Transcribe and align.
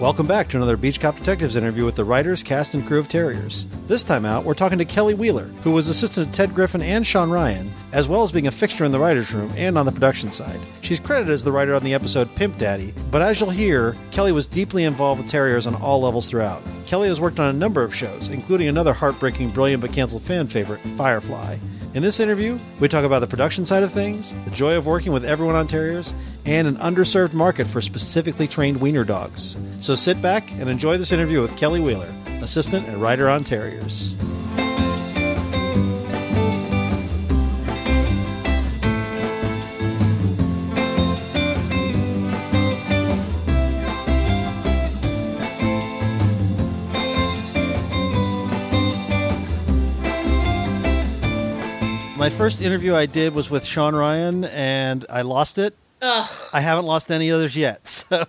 Welcome 0.00 0.26
back 0.26 0.48
to 0.48 0.56
another 0.56 0.78
Beach 0.78 0.98
Cop 0.98 1.18
Detectives 1.18 1.56
interview 1.56 1.84
with 1.84 1.94
the 1.94 2.06
writers, 2.06 2.42
cast, 2.42 2.72
and 2.72 2.86
crew 2.86 2.98
of 2.98 3.06
Terriers. 3.06 3.66
This 3.86 4.02
time 4.02 4.24
out, 4.24 4.46
we're 4.46 4.54
talking 4.54 4.78
to 4.78 4.84
Kelly 4.86 5.12
Wheeler, 5.12 5.48
who 5.62 5.72
was 5.72 5.88
assistant 5.88 6.28
to 6.28 6.32
Ted 6.32 6.54
Griffin 6.54 6.80
and 6.80 7.06
Shawn 7.06 7.30
Ryan, 7.30 7.70
as 7.92 8.08
well 8.08 8.22
as 8.22 8.32
being 8.32 8.46
a 8.46 8.50
fixture 8.50 8.86
in 8.86 8.92
the 8.92 8.98
writer's 8.98 9.34
room 9.34 9.52
and 9.56 9.76
on 9.76 9.84
the 9.84 9.92
production 9.92 10.32
side. 10.32 10.58
She's 10.80 10.98
credited 10.98 11.30
as 11.30 11.44
the 11.44 11.52
writer 11.52 11.74
on 11.74 11.82
the 11.82 11.92
episode 11.92 12.34
Pimp 12.34 12.56
Daddy, 12.56 12.94
but 13.10 13.20
as 13.20 13.40
you'll 13.40 13.50
hear, 13.50 13.94
Kelly 14.10 14.32
was 14.32 14.46
deeply 14.46 14.84
involved 14.84 15.20
with 15.20 15.30
Terriers 15.30 15.66
on 15.66 15.74
all 15.74 16.00
levels 16.00 16.30
throughout. 16.30 16.62
Kelly 16.86 17.08
has 17.08 17.20
worked 17.20 17.38
on 17.38 17.54
a 17.54 17.58
number 17.58 17.82
of 17.82 17.94
shows, 17.94 18.30
including 18.30 18.68
another 18.68 18.94
heartbreaking, 18.94 19.50
brilliant, 19.50 19.82
but 19.82 19.92
canceled 19.92 20.22
fan 20.22 20.46
favorite, 20.46 20.80
Firefly. 20.96 21.58
In 21.92 22.04
this 22.04 22.20
interview, 22.20 22.56
we 22.78 22.86
talk 22.86 23.04
about 23.04 23.18
the 23.18 23.26
production 23.26 23.66
side 23.66 23.82
of 23.82 23.90
things, 23.90 24.36
the 24.44 24.52
joy 24.52 24.76
of 24.76 24.86
working 24.86 25.10
with 25.12 25.24
everyone 25.24 25.56
on 25.56 25.66
Terriers, 25.66 26.14
and 26.46 26.68
an 26.68 26.76
underserved 26.76 27.32
market 27.32 27.66
for 27.66 27.80
specifically 27.80 28.46
trained 28.46 28.80
wiener 28.80 29.02
dogs. 29.02 29.56
So 29.80 29.96
sit 29.96 30.22
back 30.22 30.52
and 30.52 30.70
enjoy 30.70 30.98
this 30.98 31.10
interview 31.10 31.40
with 31.40 31.56
Kelly 31.56 31.80
Wheeler, 31.80 32.14
assistant 32.42 32.86
and 32.86 33.02
writer 33.02 33.28
on 33.28 33.42
Terriers. 33.42 34.16
My 52.30 52.36
first 52.36 52.62
interview 52.62 52.94
I 52.94 53.06
did 53.06 53.34
was 53.34 53.50
with 53.50 53.64
Shawn 53.64 53.92
Ryan, 53.96 54.44
and 54.44 55.04
I 55.10 55.22
lost 55.22 55.58
it. 55.58 55.74
Ugh. 56.00 56.30
I 56.52 56.60
haven't 56.60 56.84
lost 56.86 57.10
any 57.10 57.32
others 57.32 57.56
yet, 57.56 57.88
so 57.88 58.24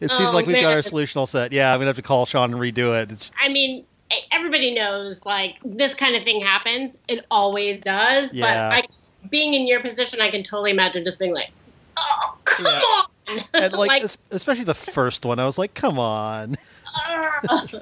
it 0.00 0.12
seems 0.12 0.32
Oh, 0.32 0.34
like 0.34 0.46
we've 0.46 0.60
got 0.60 0.72
our 0.72 0.82
solution 0.82 1.20
all 1.20 1.26
set. 1.26 1.52
Yeah, 1.52 1.72
I'm 1.72 1.78
gonna 1.78 1.86
have 1.86 1.94
to 1.96 2.02
call 2.02 2.26
Shawn 2.26 2.52
and 2.52 2.60
redo 2.60 3.00
it. 3.00 3.12
It's, 3.12 3.30
I 3.40 3.48
mean, 3.48 3.84
everybody 4.32 4.74
knows 4.74 5.24
like 5.24 5.54
this 5.64 5.94
kind 5.94 6.16
of 6.16 6.24
thing 6.24 6.40
happens. 6.40 6.98
It 7.06 7.24
always 7.30 7.80
does. 7.80 8.34
Yeah. 8.34 8.42
But 8.68 8.84
I, 8.84 9.28
being 9.30 9.54
in 9.54 9.68
your 9.68 9.78
position, 9.80 10.20
I 10.20 10.28
can 10.32 10.42
totally 10.42 10.72
imagine 10.72 11.04
just 11.04 11.20
being 11.20 11.32
like, 11.32 11.50
"Oh, 11.96 12.36
come 12.46 12.66
Yeah. 12.66 12.80
on!" 12.80 13.44
and 13.54 13.72
like, 13.74 14.02
Like, 14.02 14.02
especially 14.32 14.64
the 14.64 14.74
first 14.74 15.24
one, 15.24 15.38
I 15.38 15.46
was 15.46 15.56
like, 15.56 15.72
"Come 15.72 16.00
on!" 16.00 16.56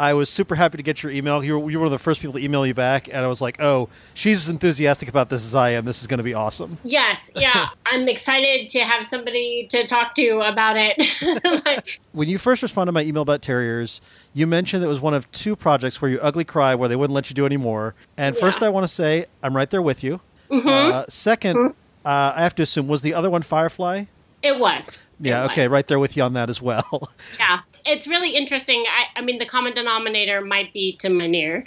I 0.00 0.14
was 0.14 0.30
super 0.30 0.54
happy 0.54 0.78
to 0.78 0.82
get 0.82 1.02
your 1.02 1.12
email. 1.12 1.44
You 1.44 1.58
were, 1.58 1.70
you 1.70 1.76
were 1.78 1.82
one 1.84 1.92
of 1.92 1.98
the 1.98 2.02
first 2.02 2.20
people 2.22 2.32
to 2.32 2.38
email 2.42 2.66
you 2.66 2.72
back, 2.72 3.08
and 3.08 3.18
I 3.18 3.26
was 3.28 3.42
like, 3.42 3.60
"Oh, 3.60 3.90
she's 4.14 4.44
as 4.44 4.48
enthusiastic 4.48 5.10
about 5.10 5.28
this 5.28 5.44
as 5.44 5.54
I 5.54 5.70
am. 5.70 5.84
This 5.84 6.00
is 6.00 6.06
going 6.06 6.18
to 6.18 6.24
be 6.24 6.32
awesome." 6.32 6.78
yes, 6.84 7.30
yeah. 7.36 7.68
I'm 7.86 8.08
excited 8.08 8.70
to 8.70 8.78
have 8.80 9.04
somebody 9.06 9.66
to 9.70 9.86
talk 9.86 10.14
to 10.14 10.40
about 10.40 10.76
it. 10.78 10.96
Like, 11.66 12.00
When 12.12 12.28
you 12.28 12.38
first 12.38 12.62
responded 12.62 12.90
to 12.90 12.92
my 12.94 13.02
email 13.02 13.22
about 13.22 13.42
terriers, 13.42 14.00
you 14.32 14.46
mentioned 14.46 14.82
that 14.82 14.86
it 14.86 14.88
was 14.88 15.00
one 15.02 15.12
of 15.12 15.30
two 15.32 15.54
projects 15.54 16.00
where 16.00 16.10
you 16.10 16.18
ugly 16.20 16.44
cry, 16.44 16.74
where 16.74 16.88
they 16.88 16.96
wouldn't 16.96 17.14
let 17.14 17.28
you 17.28 17.34
do 17.34 17.44
anymore. 17.44 17.94
And 18.16 18.34
first, 18.34 18.62
I 18.62 18.70
want 18.70 18.84
to 18.84 18.88
say 18.88 19.26
I'm 19.42 19.54
right 19.54 19.68
there 19.68 19.82
with 19.82 20.02
you. 20.02 20.20
Mm-hmm. 20.50 20.68
Uh, 20.68 21.04
2nd 21.04 21.74
uh, 22.04 22.32
I 22.34 22.42
have 22.42 22.54
to 22.54 22.62
assume 22.62 22.88
was 22.88 23.02
the 23.02 23.12
other 23.12 23.28
one 23.28 23.42
Firefly. 23.42 24.04
it 24.42 24.58
was. 24.58 24.96
Yeah, 25.20 25.40
It 25.40 25.42
was. 25.42 25.50
okay, 25.50 25.68
right 25.68 25.86
there 25.86 25.98
with 25.98 26.16
you 26.16 26.22
on 26.22 26.32
that 26.32 26.48
as 26.48 26.62
well. 26.62 27.10
Yeah, 27.38 27.60
it's 27.84 28.06
really 28.06 28.30
interesting. 28.30 28.84
I, 28.88 29.18
I 29.20 29.22
mean, 29.22 29.38
the 29.38 29.46
common 29.46 29.74
denominator 29.74 30.40
might 30.40 30.72
be 30.72 30.96
Tim 30.98 31.18
Minear. 31.18 31.64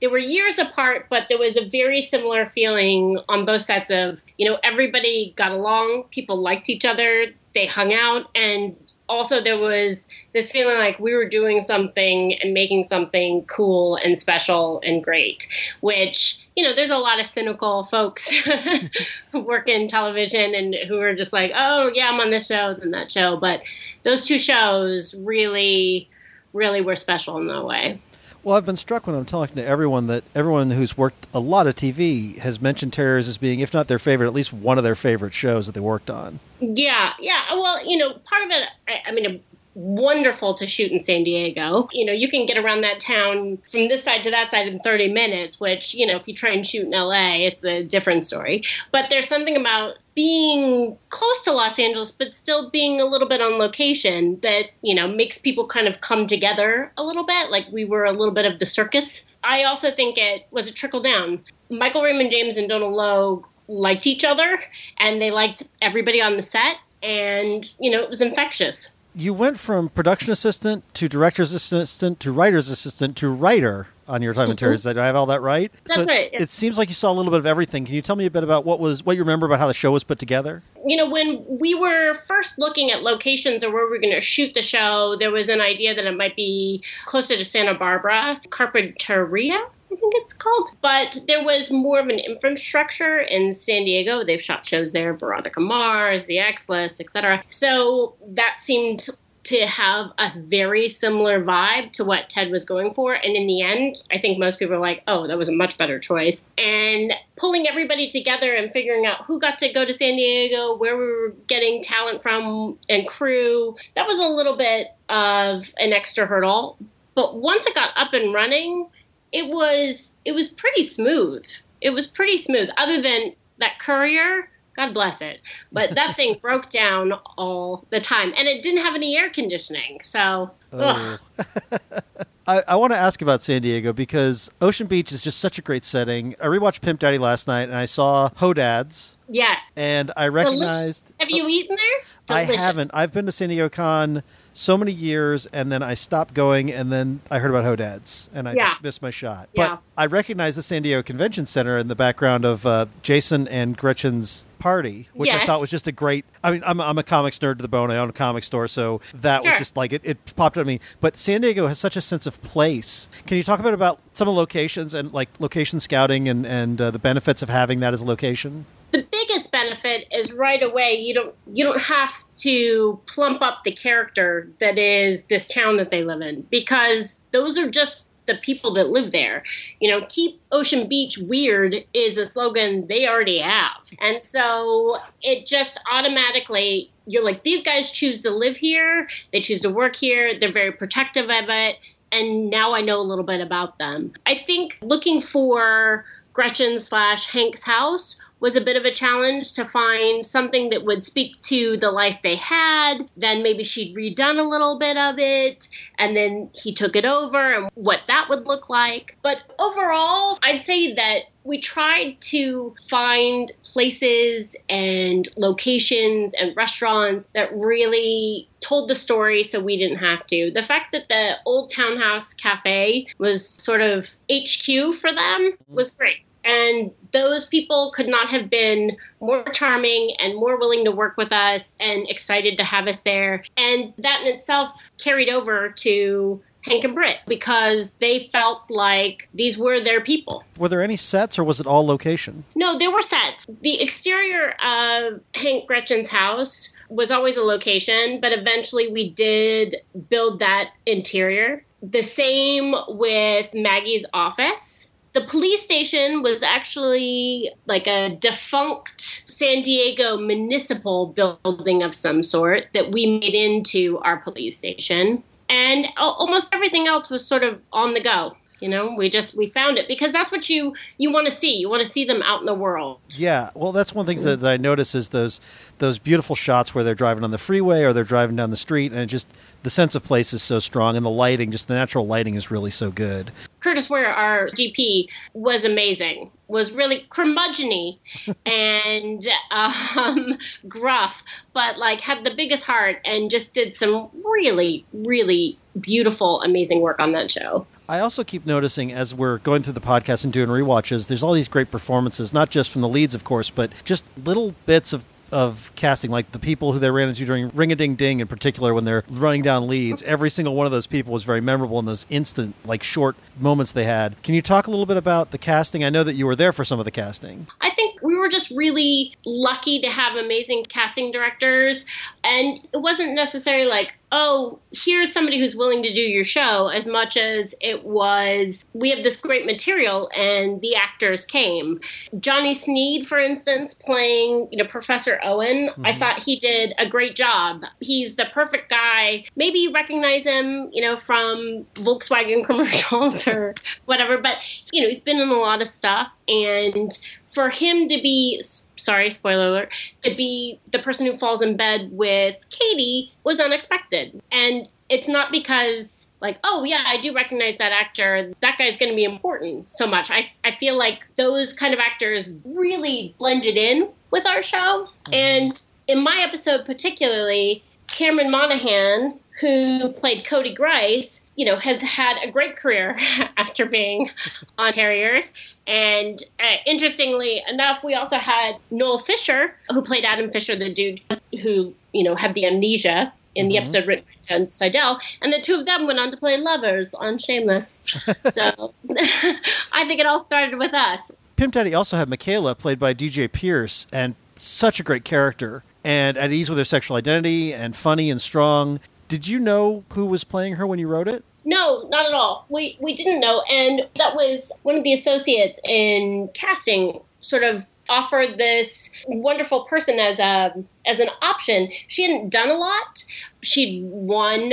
They 0.00 0.06
were 0.06 0.18
years 0.18 0.58
apart, 0.58 1.06
but 1.10 1.26
there 1.28 1.38
was 1.38 1.56
a 1.56 1.68
very 1.68 2.00
similar 2.00 2.46
feeling 2.46 3.18
on 3.28 3.44
both 3.44 3.62
sets 3.62 3.90
of, 3.90 4.22
you 4.38 4.48
know, 4.48 4.58
everybody 4.64 5.34
got 5.36 5.52
along, 5.52 6.04
people 6.10 6.40
liked 6.40 6.70
each 6.70 6.86
other, 6.86 7.26
they 7.54 7.66
hung 7.66 7.92
out, 7.92 8.30
and 8.34 8.76
also 9.10 9.42
there 9.42 9.58
was 9.58 10.06
this 10.32 10.50
feeling 10.50 10.78
like 10.78 10.98
we 11.00 11.14
were 11.14 11.28
doing 11.28 11.60
something 11.60 12.34
and 12.40 12.54
making 12.54 12.84
something 12.84 13.44
cool 13.46 13.96
and 13.96 14.18
special 14.18 14.80
and 14.84 15.02
great, 15.02 15.48
which, 15.80 16.46
you 16.56 16.62
know, 16.62 16.72
there's 16.72 16.90
a 16.90 16.96
lot 16.96 17.18
of 17.18 17.26
cynical 17.26 17.82
folks 17.84 18.30
who 19.32 19.44
work 19.44 19.68
in 19.68 19.88
television 19.88 20.54
and 20.54 20.74
who 20.86 21.00
are 21.00 21.14
just 21.14 21.32
like, 21.32 21.50
oh, 21.54 21.90
yeah, 21.92 22.08
I'm 22.08 22.20
on 22.20 22.30
this 22.30 22.46
show, 22.46 22.74
then 22.74 22.92
that 22.92 23.10
show. 23.10 23.36
But 23.36 23.62
those 24.04 24.26
two 24.26 24.38
shows 24.38 25.12
really, 25.14 26.08
really 26.52 26.80
were 26.80 26.96
special 26.96 27.38
in 27.38 27.48
that 27.48 27.64
way. 27.64 28.00
Well, 28.42 28.56
I've 28.56 28.66
been 28.66 28.76
struck 28.76 29.06
when 29.06 29.16
I'm 29.16 29.24
talking 29.24 29.56
to 29.56 29.64
everyone 29.64 30.06
that 30.06 30.24
everyone 30.34 30.70
who's 30.70 30.96
worked 30.96 31.28
a 31.34 31.40
lot 31.40 31.66
of 31.66 31.74
TV 31.74 32.38
has 32.38 32.60
mentioned 32.60 32.92
Terriers 32.92 33.28
as 33.28 33.38
being, 33.38 33.60
if 33.60 33.74
not 33.74 33.88
their 33.88 33.98
favorite, 33.98 34.26
at 34.26 34.34
least 34.34 34.52
one 34.52 34.78
of 34.78 34.84
their 34.84 34.94
favorite 34.94 35.34
shows 35.34 35.66
that 35.66 35.72
they 35.72 35.80
worked 35.80 36.10
on. 36.10 36.40
Yeah, 36.60 37.12
yeah. 37.20 37.52
Well, 37.52 37.86
you 37.86 37.98
know, 37.98 38.12
part 38.12 38.44
of 38.44 38.50
it, 38.50 38.68
I, 38.88 39.08
I 39.08 39.12
mean, 39.12 39.42
wonderful 39.74 40.54
to 40.54 40.66
shoot 40.66 40.90
in 40.90 41.02
San 41.02 41.22
Diego. 41.22 41.88
You 41.92 42.04
know, 42.04 42.12
you 42.12 42.28
can 42.28 42.46
get 42.46 42.56
around 42.56 42.82
that 42.82 43.00
town 43.00 43.58
from 43.70 43.88
this 43.88 44.02
side 44.02 44.24
to 44.24 44.30
that 44.30 44.50
side 44.50 44.68
in 44.68 44.78
30 44.80 45.12
minutes, 45.12 45.60
which, 45.60 45.94
you 45.94 46.06
know, 46.06 46.16
if 46.16 46.26
you 46.26 46.34
try 46.34 46.50
and 46.50 46.66
shoot 46.66 46.84
in 46.84 46.90
LA, 46.90 47.46
it's 47.46 47.64
a 47.64 47.84
different 47.84 48.24
story. 48.24 48.62
But 48.90 49.10
there's 49.10 49.28
something 49.28 49.56
about 49.56 49.96
being 50.20 50.98
close 51.08 51.44
to 51.44 51.50
Los 51.50 51.78
Angeles, 51.78 52.12
but 52.12 52.34
still 52.34 52.68
being 52.68 53.00
a 53.00 53.06
little 53.06 53.26
bit 53.26 53.40
on 53.40 53.52
location 53.52 54.38
that, 54.42 54.66
you 54.82 54.94
know, 54.94 55.08
makes 55.08 55.38
people 55.38 55.66
kind 55.66 55.88
of 55.88 56.02
come 56.02 56.26
together 56.26 56.92
a 56.98 57.02
little 57.02 57.24
bit. 57.24 57.50
Like 57.50 57.64
we 57.72 57.86
were 57.86 58.04
a 58.04 58.12
little 58.12 58.34
bit 58.34 58.44
of 58.44 58.58
the 58.58 58.66
circus. 58.66 59.24
I 59.42 59.64
also 59.64 59.90
think 59.90 60.18
it 60.18 60.46
was 60.50 60.68
a 60.68 60.72
trickle 60.72 61.00
down. 61.00 61.42
Michael 61.70 62.02
Raymond 62.02 62.30
James 62.30 62.58
and 62.58 62.68
Donal 62.68 62.94
Logue 62.94 63.46
liked 63.66 64.06
each 64.06 64.22
other 64.22 64.58
and 64.98 65.22
they 65.22 65.30
liked 65.30 65.62
everybody 65.80 66.20
on 66.20 66.36
the 66.36 66.42
set 66.42 66.76
and 67.02 67.72
you 67.78 67.90
know 67.90 68.02
it 68.02 68.10
was 68.10 68.20
infectious 68.20 68.90
You 69.14 69.34
went 69.34 69.58
from 69.58 69.88
production 69.88 70.32
assistant 70.32 70.84
to 70.94 71.08
director's 71.08 71.52
assistant 71.52 72.20
to 72.20 72.32
writer's 72.32 72.68
assistant 72.68 73.16
to 73.18 73.28
writer 73.28 73.88
on 74.06 74.22
your 74.22 74.34
time 74.34 74.50
in 74.50 74.56
Terriers. 74.56 74.82
Did 74.84 74.98
I 74.98 75.06
have 75.06 75.16
all 75.16 75.26
that 75.26 75.40
right? 75.40 75.72
Mm-hmm. 75.72 75.82
That's 75.84 75.94
so 75.96 76.02
it- 76.02 76.08
right, 76.08 76.30
yeah. 76.32 76.42
It 76.42 76.50
seems 76.50 76.78
like 76.78 76.88
you 76.88 76.94
saw 76.94 77.10
a 77.10 77.14
little 77.14 77.30
bit 77.30 77.38
of 77.38 77.46
everything. 77.46 77.84
Can 77.84 77.94
you 77.94 78.02
tell 78.02 78.16
me 78.16 78.26
a 78.26 78.30
bit 78.30 78.42
about 78.44 78.64
what 78.64 78.80
was 78.80 79.04
what 79.04 79.16
you 79.16 79.22
remember 79.22 79.46
about 79.46 79.58
how 79.58 79.66
the 79.68 79.74
show 79.74 79.92
was 79.92 80.04
put 80.04 80.18
together? 80.18 80.62
you 80.86 80.96
know 80.96 81.10
when 81.10 81.44
we 81.46 81.74
were 81.74 82.14
first 82.14 82.58
looking 82.58 82.90
at 82.90 83.02
locations 83.02 83.62
or 83.62 83.70
where 83.70 83.84
we 83.84 83.90
were 83.90 83.98
going 83.98 84.14
to 84.14 84.20
shoot 84.22 84.54
the 84.54 84.62
show 84.62 85.14
there 85.18 85.30
was 85.30 85.50
an 85.50 85.60
idea 85.60 85.94
that 85.94 86.06
it 86.06 86.16
might 86.16 86.34
be 86.34 86.82
closer 87.04 87.36
to 87.36 87.44
santa 87.44 87.74
barbara 87.74 88.40
carpinteria 88.48 89.60
I 89.92 89.96
think 89.96 90.14
it's 90.16 90.32
called. 90.32 90.70
But 90.80 91.18
there 91.26 91.44
was 91.44 91.70
more 91.70 91.98
of 91.98 92.06
an 92.06 92.18
infrastructure 92.18 93.18
in 93.18 93.54
San 93.54 93.84
Diego. 93.84 94.24
They've 94.24 94.40
shot 94.40 94.64
shows 94.64 94.92
there, 94.92 95.14
Veronica 95.14 95.60
Mars, 95.60 96.26
The 96.26 96.38
Ex 96.38 96.68
List, 96.68 97.00
etc. 97.00 97.42
So 97.50 98.14
that 98.28 98.56
seemed 98.60 99.08
to 99.42 99.66
have 99.66 100.12
a 100.18 100.30
very 100.36 100.86
similar 100.86 101.42
vibe 101.42 101.92
to 101.92 102.04
what 102.04 102.28
Ted 102.28 102.50
was 102.50 102.64
going 102.64 102.92
for. 102.92 103.14
And 103.14 103.34
in 103.34 103.46
the 103.46 103.62
end, 103.62 104.02
I 104.12 104.18
think 104.18 104.38
most 104.38 104.58
people 104.58 104.74
are 104.76 104.80
like, 104.80 105.02
oh, 105.08 105.26
that 105.26 105.38
was 105.38 105.48
a 105.48 105.52
much 105.52 105.78
better 105.78 105.98
choice. 105.98 106.44
And 106.58 107.12
pulling 107.36 107.66
everybody 107.66 108.08
together 108.08 108.54
and 108.54 108.70
figuring 108.70 109.06
out 109.06 109.24
who 109.24 109.40
got 109.40 109.58
to 109.58 109.72
go 109.72 109.84
to 109.84 109.92
San 109.92 110.16
Diego, 110.16 110.76
where 110.76 110.96
we 110.96 111.04
were 111.04 111.34
getting 111.46 111.82
talent 111.82 112.22
from 112.22 112.78
and 112.88 113.08
crew, 113.08 113.76
that 113.94 114.06
was 114.06 114.18
a 114.18 114.28
little 114.28 114.56
bit 114.56 114.88
of 115.08 115.72
an 115.78 115.94
extra 115.94 116.26
hurdle. 116.26 116.76
But 117.14 117.36
once 117.36 117.66
it 117.66 117.74
got 117.74 117.90
up 117.96 118.12
and 118.12 118.34
running, 118.34 118.88
it 119.32 119.48
was 119.48 120.14
it 120.24 120.32
was 120.32 120.48
pretty 120.48 120.84
smooth. 120.84 121.46
It 121.80 121.90
was 121.90 122.06
pretty 122.06 122.36
smooth, 122.36 122.68
other 122.76 123.00
than 123.00 123.34
that 123.58 123.78
courier. 123.78 124.50
God 124.76 124.94
bless 124.94 125.20
it. 125.20 125.40
But 125.72 125.94
that 125.94 126.16
thing 126.16 126.38
broke 126.40 126.70
down 126.70 127.12
all 127.36 127.84
the 127.90 128.00
time, 128.00 128.32
and 128.36 128.48
it 128.48 128.62
didn't 128.62 128.84
have 128.84 128.94
any 128.94 129.16
air 129.16 129.30
conditioning. 129.30 130.00
So, 130.02 130.50
oh. 130.72 131.18
ugh. 131.38 132.02
I, 132.46 132.62
I 132.66 132.76
want 132.76 132.92
to 132.92 132.98
ask 132.98 133.22
about 133.22 133.42
San 133.42 133.62
Diego 133.62 133.92
because 133.92 134.50
Ocean 134.60 134.88
Beach 134.88 135.12
is 135.12 135.22
just 135.22 135.38
such 135.38 135.58
a 135.58 135.62
great 135.62 135.84
setting. 135.84 136.34
I 136.40 136.46
rewatched 136.46 136.80
Pimp 136.80 136.98
Daddy 136.98 137.18
last 137.18 137.46
night 137.46 137.64
and 137.64 137.76
I 137.76 137.84
saw 137.84 138.30
Hodad's 138.30 139.16
yes. 139.30 139.72
and 139.76 140.10
I 140.16 140.26
Delicious. 140.28 140.34
recognized 140.52 141.14
Have 141.20 141.30
you 141.30 141.46
eaten 141.48 141.76
there? 141.76 142.36
I 142.36 142.42
haven't. 142.44 142.90
I've 142.94 143.12
been 143.12 143.26
to 143.26 143.32
San 143.32 143.48
Diego 143.48 143.68
Con 143.68 144.22
so 144.52 144.76
many 144.76 144.92
years, 144.92 145.46
and 145.46 145.70
then 145.72 145.82
I 145.82 145.94
stopped 145.94 146.34
going, 146.34 146.70
and 146.72 146.92
then 146.92 147.20
I 147.30 147.38
heard 147.38 147.50
about 147.50 147.64
Hodad's, 147.64 148.28
and 148.34 148.48
I 148.48 148.52
Yeah. 148.54 148.70
just 148.70 148.82
missed 148.82 149.02
my 149.02 149.10
shot. 149.10 149.48
Yeah. 149.52 149.68
But 149.68 149.80
I 149.96 150.06
recognize 150.06 150.54
the 150.56 150.62
San 150.62 150.82
Diego 150.82 151.02
Convention 151.02 151.46
Center 151.46 151.78
in 151.78 151.88
the 151.88 151.94
background 151.96 152.44
of 152.44 152.66
uh, 152.66 152.86
Jason 153.02 153.48
and 153.48 153.76
Gretchen's 153.76 154.46
party, 154.58 155.08
which 155.14 155.30
I 155.30 155.46
thought 155.46 155.60
was 155.60 155.70
just 155.70 155.86
a 155.86 155.92
great. 155.92 156.24
I 156.44 156.50
mean, 156.52 156.62
I'm, 156.66 156.80
I'm 156.80 156.98
a 156.98 157.02
comics 157.02 157.38
nerd 157.38 157.56
to 157.56 157.62
the 157.62 157.68
bone. 157.68 157.90
I 157.90 157.96
own 157.96 158.10
a 158.10 158.12
comic 158.12 158.44
store, 158.44 158.68
so 158.68 159.00
that 159.14 159.42
was 159.42 159.56
just 159.58 159.76
like 159.76 159.92
it, 159.92 160.02
it 160.04 160.18
popped 160.36 160.56
at 160.56 160.66
me. 160.66 160.78
But 161.00 161.16
San 161.16 161.40
Diego 161.40 161.66
has 161.66 161.78
such 161.78 161.96
a 161.96 162.00
sense 162.00 162.26
of 162.26 162.40
place. 162.42 163.08
Can 163.26 163.36
you 163.38 163.42
talk 163.42 163.58
a 163.58 163.62
bit 163.62 163.74
about 163.74 163.98
some 164.12 164.28
of 164.28 164.34
the 164.34 164.38
locations 164.38 164.94
and 164.94 165.12
like 165.12 165.28
location 165.40 165.80
scouting 165.80 166.28
and 166.28 166.46
and 166.46 166.80
uh, 166.80 166.90
the 166.90 166.98
benefits 166.98 167.42
of 167.42 167.48
having 167.48 167.80
that 167.80 167.92
as 167.94 168.00
a 168.02 168.04
location? 168.04 168.66
The 168.92 169.06
biggest 169.10 169.52
benefit 169.52 170.06
is 170.12 170.32
right 170.32 170.62
away 170.62 170.94
you 170.94 171.14
don't 171.14 171.34
you 171.52 171.64
don't 171.64 171.80
have 171.80 172.24
to 172.36 173.00
plump 173.06 173.42
up 173.42 173.64
the 173.64 173.72
character 173.72 174.48
that 174.58 174.78
is 174.78 175.26
this 175.26 175.48
town 175.48 175.76
that 175.76 175.90
they 175.90 176.02
live 176.02 176.20
in 176.20 176.42
because 176.50 177.20
those 177.32 177.56
are 177.58 177.70
just 177.70 178.10
the 178.30 178.36
people 178.36 178.72
that 178.74 178.90
live 178.90 179.12
there. 179.12 179.42
You 179.80 179.90
know, 179.90 180.06
keep 180.08 180.40
Ocean 180.52 180.88
Beach 180.88 181.18
weird 181.18 181.84
is 181.92 182.16
a 182.16 182.24
slogan 182.24 182.86
they 182.86 183.08
already 183.08 183.40
have. 183.40 183.72
And 184.00 184.22
so 184.22 184.98
it 185.20 185.46
just 185.46 185.80
automatically, 185.90 186.92
you're 187.06 187.24
like, 187.24 187.42
these 187.42 187.62
guys 187.62 187.90
choose 187.90 188.22
to 188.22 188.30
live 188.30 188.56
here, 188.56 189.08
they 189.32 189.40
choose 189.40 189.60
to 189.60 189.70
work 189.70 189.96
here, 189.96 190.38
they're 190.38 190.52
very 190.52 190.72
protective 190.72 191.24
of 191.24 191.48
it. 191.48 191.78
And 192.12 192.50
now 192.50 192.72
I 192.72 192.80
know 192.80 192.98
a 192.98 193.02
little 193.02 193.24
bit 193.24 193.40
about 193.40 193.78
them. 193.78 194.12
I 194.26 194.42
think 194.46 194.78
looking 194.82 195.20
for 195.20 196.04
Gretchen 196.32 196.78
slash 196.78 197.26
Hank's 197.26 197.62
house 197.62 198.16
was 198.40 198.56
a 198.56 198.60
bit 198.60 198.76
of 198.76 198.84
a 198.84 198.90
challenge 198.90 199.52
to 199.52 199.64
find 199.64 200.24
something 200.26 200.70
that 200.70 200.84
would 200.84 201.04
speak 201.04 201.40
to 201.42 201.76
the 201.76 201.90
life 201.90 202.20
they 202.22 202.36
had. 202.36 202.98
Then 203.16 203.42
maybe 203.42 203.64
she'd 203.64 203.94
redone 203.94 204.38
a 204.38 204.48
little 204.48 204.78
bit 204.78 204.96
of 204.96 205.16
it, 205.18 205.68
and 205.98 206.16
then 206.16 206.50
he 206.54 206.72
took 206.72 206.96
it 206.96 207.04
over 207.04 207.52
and 207.52 207.70
what 207.74 208.00
that 208.08 208.28
would 208.30 208.46
look 208.46 208.70
like. 208.70 209.16
But 209.22 209.38
overall, 209.58 210.38
I'd 210.42 210.62
say 210.62 210.94
that 210.94 211.24
we 211.44 211.58
tried 211.58 212.20
to 212.20 212.74
find 212.88 213.52
places 213.62 214.56
and 214.68 215.28
locations 215.36 216.34
and 216.34 216.56
restaurants 216.56 217.26
that 217.34 217.50
really 217.54 218.48
told 218.60 218.88
the 218.88 218.94
story 218.94 219.42
so 219.42 219.60
we 219.60 219.76
didn't 219.76 219.98
have 219.98 220.26
to. 220.26 220.50
The 220.50 220.62
fact 220.62 220.92
that 220.92 221.08
the 221.08 221.36
Old 221.46 221.70
Townhouse 221.70 222.34
Cafe 222.34 223.06
was 223.18 223.48
sort 223.48 223.80
of 223.80 224.14
HQ 224.30 224.94
for 224.96 225.12
them 225.12 225.52
mm-hmm. 225.52 225.74
was 225.74 225.92
great 225.92 226.24
and 226.44 226.90
those 227.12 227.46
people 227.46 227.92
could 227.94 228.08
not 228.08 228.30
have 228.30 228.48
been 228.48 228.96
more 229.20 229.44
charming 229.50 230.14
and 230.18 230.34
more 230.34 230.58
willing 230.58 230.84
to 230.84 230.92
work 230.92 231.16
with 231.16 231.32
us 231.32 231.74
and 231.80 232.08
excited 232.08 232.56
to 232.56 232.64
have 232.64 232.86
us 232.86 233.02
there. 233.02 233.44
And 233.56 233.92
that 233.98 234.22
in 234.22 234.28
itself 234.28 234.90
carried 234.98 235.28
over 235.28 235.70
to 235.70 236.40
Hank 236.62 236.84
and 236.84 236.94
Britt 236.94 237.18
because 237.26 237.92
they 238.00 238.28
felt 238.32 238.70
like 238.70 239.28
these 239.34 239.56
were 239.56 239.80
their 239.80 240.00
people. 240.00 240.44
Were 240.58 240.68
there 240.68 240.82
any 240.82 240.96
sets 240.96 241.38
or 241.38 241.44
was 241.44 241.60
it 241.60 241.66
all 241.66 241.86
location? 241.86 242.44
No, 242.54 242.78
there 242.78 242.90
were 242.90 243.02
sets. 243.02 243.46
The 243.62 243.80
exterior 243.80 244.50
of 244.62 245.20
Hank 245.34 245.66
Gretchen's 245.66 246.08
house 246.08 246.72
was 246.88 247.10
always 247.10 247.36
a 247.36 247.42
location, 247.42 248.20
but 248.20 248.32
eventually 248.32 248.92
we 248.92 249.10
did 249.10 249.76
build 250.08 250.38
that 250.40 250.70
interior. 250.86 251.64
The 251.82 252.02
same 252.02 252.74
with 252.88 253.52
Maggie's 253.54 254.04
office 254.12 254.90
the 255.12 255.22
police 255.22 255.62
station 255.62 256.22
was 256.22 256.42
actually 256.42 257.50
like 257.66 257.86
a 257.86 258.16
defunct 258.16 259.24
San 259.26 259.62
Diego 259.62 260.16
municipal 260.16 261.06
building 261.06 261.82
of 261.82 261.94
some 261.94 262.22
sort 262.22 262.68
that 262.74 262.92
we 262.92 263.18
made 263.18 263.34
into 263.34 263.98
our 263.98 264.18
police 264.18 264.56
station. 264.56 265.22
And 265.50 265.88
almost 265.96 266.54
everything 266.54 266.86
else 266.86 267.10
was 267.10 267.26
sort 267.26 267.42
of 267.42 267.60
on 267.72 267.92
the 267.92 268.00
go 268.00 268.36
you 268.60 268.68
know? 268.68 268.94
We 268.96 269.10
just 269.10 269.34
we 269.34 269.48
found 269.48 269.78
it 269.78 269.88
because 269.88 270.12
that's 270.12 270.30
what 270.30 270.48
you 270.48 270.74
you 270.98 271.12
want 271.12 271.28
to 271.28 271.34
see. 271.34 271.56
You 271.56 271.68
want 271.68 271.84
to 271.84 271.90
see 271.90 272.04
them 272.04 272.22
out 272.22 272.40
in 272.40 272.46
the 272.46 272.54
world. 272.54 273.00
Yeah. 273.10 273.50
Well 273.54 273.72
that's 273.72 273.94
one 273.94 274.02
of 274.02 274.06
the 274.06 274.12
things 274.12 274.24
that, 274.24 274.40
that 274.40 274.50
i 274.50 274.56
notice 274.56 274.94
is 274.94 275.10
those 275.10 275.40
those 275.78 275.98
beautiful 275.98 276.36
shots 276.36 276.74
where 276.74 276.84
they're 276.84 276.94
driving 276.94 277.24
on 277.24 277.30
the 277.30 277.38
freeway 277.38 277.82
or 277.82 277.92
they're 277.92 278.04
driving 278.04 278.36
down 278.36 278.50
the 278.50 278.56
street 278.56 278.92
and 278.92 279.00
it 279.00 279.06
just 279.06 279.28
the 279.62 279.70
sense 279.70 279.94
of 279.94 280.02
place 280.02 280.32
is 280.32 280.42
so 280.42 280.58
strong 280.58 280.96
and 280.96 281.04
the 281.04 281.10
lighting 281.10 281.50
just 281.50 281.68
the 281.68 281.74
natural 281.74 282.06
lighting 282.06 282.34
is 282.34 282.50
really 282.50 282.70
so 282.70 282.90
good. 282.90 283.30
Curtis 283.60 283.88
Wehr 283.88 284.06
our 284.06 284.48
DP 284.48 285.08
was 285.34 285.64
amazing. 285.64 286.30
Was 286.48 286.72
really 286.72 287.06
curmudgeony 287.10 287.98
and 288.46 289.26
um, 289.50 290.36
gruff 290.68 291.22
but 291.52 291.78
like 291.78 292.00
had 292.00 292.24
the 292.24 292.34
biggest 292.34 292.64
heart 292.64 293.00
and 293.04 293.30
just 293.30 293.54
did 293.54 293.74
some 293.74 294.10
really 294.24 294.84
really 294.92 295.58
beautiful 295.80 296.42
amazing 296.42 296.80
work 296.80 297.00
on 297.00 297.12
that 297.12 297.30
show 297.30 297.66
I 297.90 297.98
also 297.98 298.22
keep 298.22 298.46
noticing 298.46 298.92
as 298.92 299.12
we're 299.12 299.38
going 299.38 299.64
through 299.64 299.72
the 299.72 299.80
podcast 299.80 300.22
and 300.22 300.32
doing 300.32 300.48
re-watches, 300.48 301.08
there's 301.08 301.24
all 301.24 301.32
these 301.32 301.48
great 301.48 301.72
performances, 301.72 302.32
not 302.32 302.48
just 302.48 302.70
from 302.70 302.82
the 302.82 302.88
leads, 302.88 303.16
of 303.16 303.24
course, 303.24 303.50
but 303.50 303.72
just 303.84 304.06
little 304.24 304.54
bits 304.64 304.92
of 304.92 305.04
of 305.32 305.72
casting, 305.76 306.10
like 306.10 306.32
the 306.32 306.38
people 306.38 306.72
who 306.72 306.78
they 306.78 306.90
ran 306.90 307.08
into 307.08 307.24
during 307.24 307.50
Ring 307.50 307.72
a 307.72 307.76
Ding 307.76 307.94
Ding 307.94 308.20
in 308.20 308.26
particular, 308.26 308.74
when 308.74 308.84
they're 308.84 309.04
running 309.08 309.42
down 309.42 309.68
leads. 309.68 310.02
Every 310.04 310.30
single 310.30 310.54
one 310.54 310.66
of 310.66 310.72
those 310.72 310.86
people 310.86 311.12
was 311.12 311.24
very 311.24 311.40
memorable 311.40 311.78
in 311.78 311.84
those 311.84 312.06
instant, 312.10 312.54
like 312.64 312.82
short 312.82 313.16
moments 313.38 313.72
they 313.72 313.84
had. 313.84 314.20
Can 314.22 314.34
you 314.34 314.42
talk 314.42 314.66
a 314.66 314.70
little 314.70 314.86
bit 314.86 314.96
about 314.96 315.30
the 315.30 315.38
casting? 315.38 315.84
I 315.84 315.90
know 315.90 316.04
that 316.04 316.14
you 316.14 316.26
were 316.26 316.36
there 316.36 316.52
for 316.52 316.64
some 316.64 316.78
of 316.78 316.84
the 316.84 316.90
casting. 316.90 317.46
I 317.60 317.70
think 317.70 318.02
we 318.02 318.16
were 318.16 318.28
just 318.28 318.50
really 318.50 319.14
lucky 319.24 319.80
to 319.80 319.88
have 319.88 320.16
amazing 320.16 320.64
casting 320.64 321.10
directors, 321.10 321.84
and 322.22 322.60
it 322.72 322.80
wasn't 322.80 323.14
necessarily 323.14 323.66
like, 323.66 323.94
oh, 324.12 324.58
here's 324.72 325.12
somebody 325.12 325.38
who's 325.38 325.54
willing 325.54 325.82
to 325.82 325.92
do 325.92 326.00
your 326.00 326.24
show 326.24 326.66
as 326.68 326.86
much 326.86 327.16
as 327.16 327.54
it 327.60 327.84
was, 327.84 328.64
we 328.74 328.90
have 328.90 329.02
this 329.04 329.16
great 329.16 329.46
material 329.46 330.10
and 330.16 330.60
the 330.60 330.74
actors 330.74 331.24
came. 331.24 331.80
Johnny 332.18 332.54
Sneed, 332.54 333.06
for 333.06 333.18
instance, 333.18 333.72
playing, 333.72 334.48
you 334.50 334.58
know, 334.58 334.68
Professor 334.68 335.20
Owen, 335.22 335.68
mm-hmm. 335.70 335.86
I 335.86 335.96
thought 335.96 336.18
he 336.18 336.38
did 336.38 336.74
a 336.78 336.88
great 336.88 337.14
job. 337.14 337.62
He's 337.80 338.16
the 338.16 338.26
perfect 338.34 338.68
guy. 338.68 339.24
Maybe 339.36 339.60
you 339.60 339.72
recognize 339.72 340.24
him, 340.24 340.70
you 340.72 340.82
know, 340.82 340.96
from 340.96 341.66
Volkswagen 341.76 342.44
commercials 342.44 343.28
or 343.28 343.54
whatever, 343.84 344.18
but, 344.18 344.38
you 344.72 344.82
know, 344.82 344.88
he's 344.88 345.00
been 345.00 345.18
in 345.18 345.28
a 345.28 345.34
lot 345.34 345.62
of 345.62 345.68
stuff. 345.68 346.10
And 346.28 346.98
for 347.26 347.48
him 347.48 347.88
to 347.88 348.00
be 348.02 348.42
sorry, 348.80 349.10
spoiler 349.10 349.48
alert, 349.48 349.72
to 350.02 350.14
be 350.14 350.60
the 350.72 350.78
person 350.78 351.06
who 351.06 351.14
falls 351.14 351.42
in 351.42 351.56
bed 351.56 351.90
with 351.92 352.44
Katie 352.50 353.12
was 353.24 353.40
unexpected. 353.40 354.20
And 354.32 354.68
it's 354.88 355.08
not 355.08 355.30
because 355.30 356.10
like, 356.20 356.38
oh 356.44 356.64
yeah, 356.64 356.84
I 356.86 357.00
do 357.00 357.14
recognize 357.14 357.56
that 357.58 357.72
actor. 357.72 358.32
That 358.40 358.58
guy's 358.58 358.76
going 358.76 358.90
to 358.90 358.96
be 358.96 359.04
important 359.04 359.70
so 359.70 359.86
much. 359.86 360.10
I, 360.10 360.30
I 360.44 360.54
feel 360.56 360.76
like 360.76 361.06
those 361.16 361.52
kind 361.52 361.72
of 361.72 361.80
actors 361.80 362.30
really 362.44 363.14
blended 363.18 363.56
in 363.56 363.90
with 364.10 364.26
our 364.26 364.42
show. 364.42 364.86
Mm-hmm. 365.06 365.14
And 365.14 365.60
in 365.86 366.02
my 366.02 366.24
episode 366.26 366.64
particularly, 366.64 367.62
Cameron 367.86 368.30
Monaghan, 368.30 369.18
who 369.40 369.90
played 369.92 370.26
Cody 370.26 370.54
Grice, 370.54 371.22
you 371.36 371.46
know, 371.46 371.56
has 371.56 371.80
had 371.80 372.18
a 372.22 372.30
great 372.30 372.56
career 372.56 372.96
after 373.36 373.64
being 373.64 374.10
on 374.58 374.72
Terriers. 374.72 375.32
And 375.66 376.22
uh, 376.38 376.56
interestingly 376.66 377.42
enough, 377.48 377.82
we 377.82 377.94
also 377.94 378.16
had 378.16 378.56
Noel 378.70 378.98
Fisher, 378.98 379.54
who 379.70 379.82
played 379.82 380.04
Adam 380.04 380.30
Fisher, 380.30 380.56
the 380.56 380.72
dude 380.72 381.00
who, 381.42 381.74
you 381.92 382.04
know, 382.04 382.14
had 382.14 382.34
the 382.34 382.44
amnesia 382.46 383.12
in 383.34 383.48
the 383.48 383.54
mm-hmm. 383.54 383.62
episode 383.62 383.86
written 383.86 384.04
by 384.04 384.38
John 384.38 384.50
Seidel, 384.50 385.00
and 385.22 385.32
the 385.32 385.40
two 385.40 385.54
of 385.54 385.66
them 385.66 385.86
went 385.86 385.98
on 385.98 386.10
to 386.10 386.16
play 386.16 386.36
lovers 386.36 386.92
on 386.94 387.18
Shameless. 387.18 387.80
so 388.30 388.74
I 388.90 389.84
think 389.86 390.00
it 390.00 390.06
all 390.06 390.24
started 390.24 390.58
with 390.58 390.74
us. 390.74 391.12
Pimp 391.36 391.54
Daddy 391.54 391.72
also 391.72 391.96
had 391.96 392.08
Michaela, 392.08 392.54
played 392.54 392.78
by 392.78 392.92
DJ 392.92 393.30
Pierce, 393.30 393.86
and 393.92 394.14
such 394.34 394.80
a 394.80 394.82
great 394.82 395.04
character, 395.04 395.62
and 395.84 396.18
at 396.18 396.32
ease 396.32 396.50
with 396.50 396.58
her 396.58 396.64
sexual 396.64 396.96
identity, 396.96 397.54
and 397.54 397.74
funny 397.74 398.10
and 398.10 398.20
strong. 398.20 398.80
Did 399.10 399.26
you 399.26 399.40
know 399.40 399.82
who 399.92 400.06
was 400.06 400.22
playing 400.22 400.54
her 400.54 400.64
when 400.68 400.78
you 400.78 400.86
wrote 400.86 401.08
it? 401.08 401.24
No, 401.44 401.82
not 401.88 402.06
at 402.06 402.14
all. 402.14 402.46
We 402.48 402.76
we 402.80 402.94
didn't 402.94 403.18
know, 403.18 403.42
and 403.50 403.88
that 403.96 404.14
was 404.14 404.52
one 404.62 404.76
of 404.76 404.84
the 404.84 404.92
associates 404.92 405.60
in 405.64 406.30
casting. 406.32 407.00
Sort 407.20 407.42
of 407.42 407.68
offered 407.88 408.38
this 408.38 408.88
wonderful 409.08 409.64
person 409.64 409.98
as 409.98 410.20
a 410.20 410.54
as 410.86 411.00
an 411.00 411.08
option. 411.22 411.70
She 411.88 412.02
hadn't 412.02 412.30
done 412.30 412.50
a 412.50 412.54
lot. 412.54 413.04
She'd 413.42 413.82
won, 413.84 414.52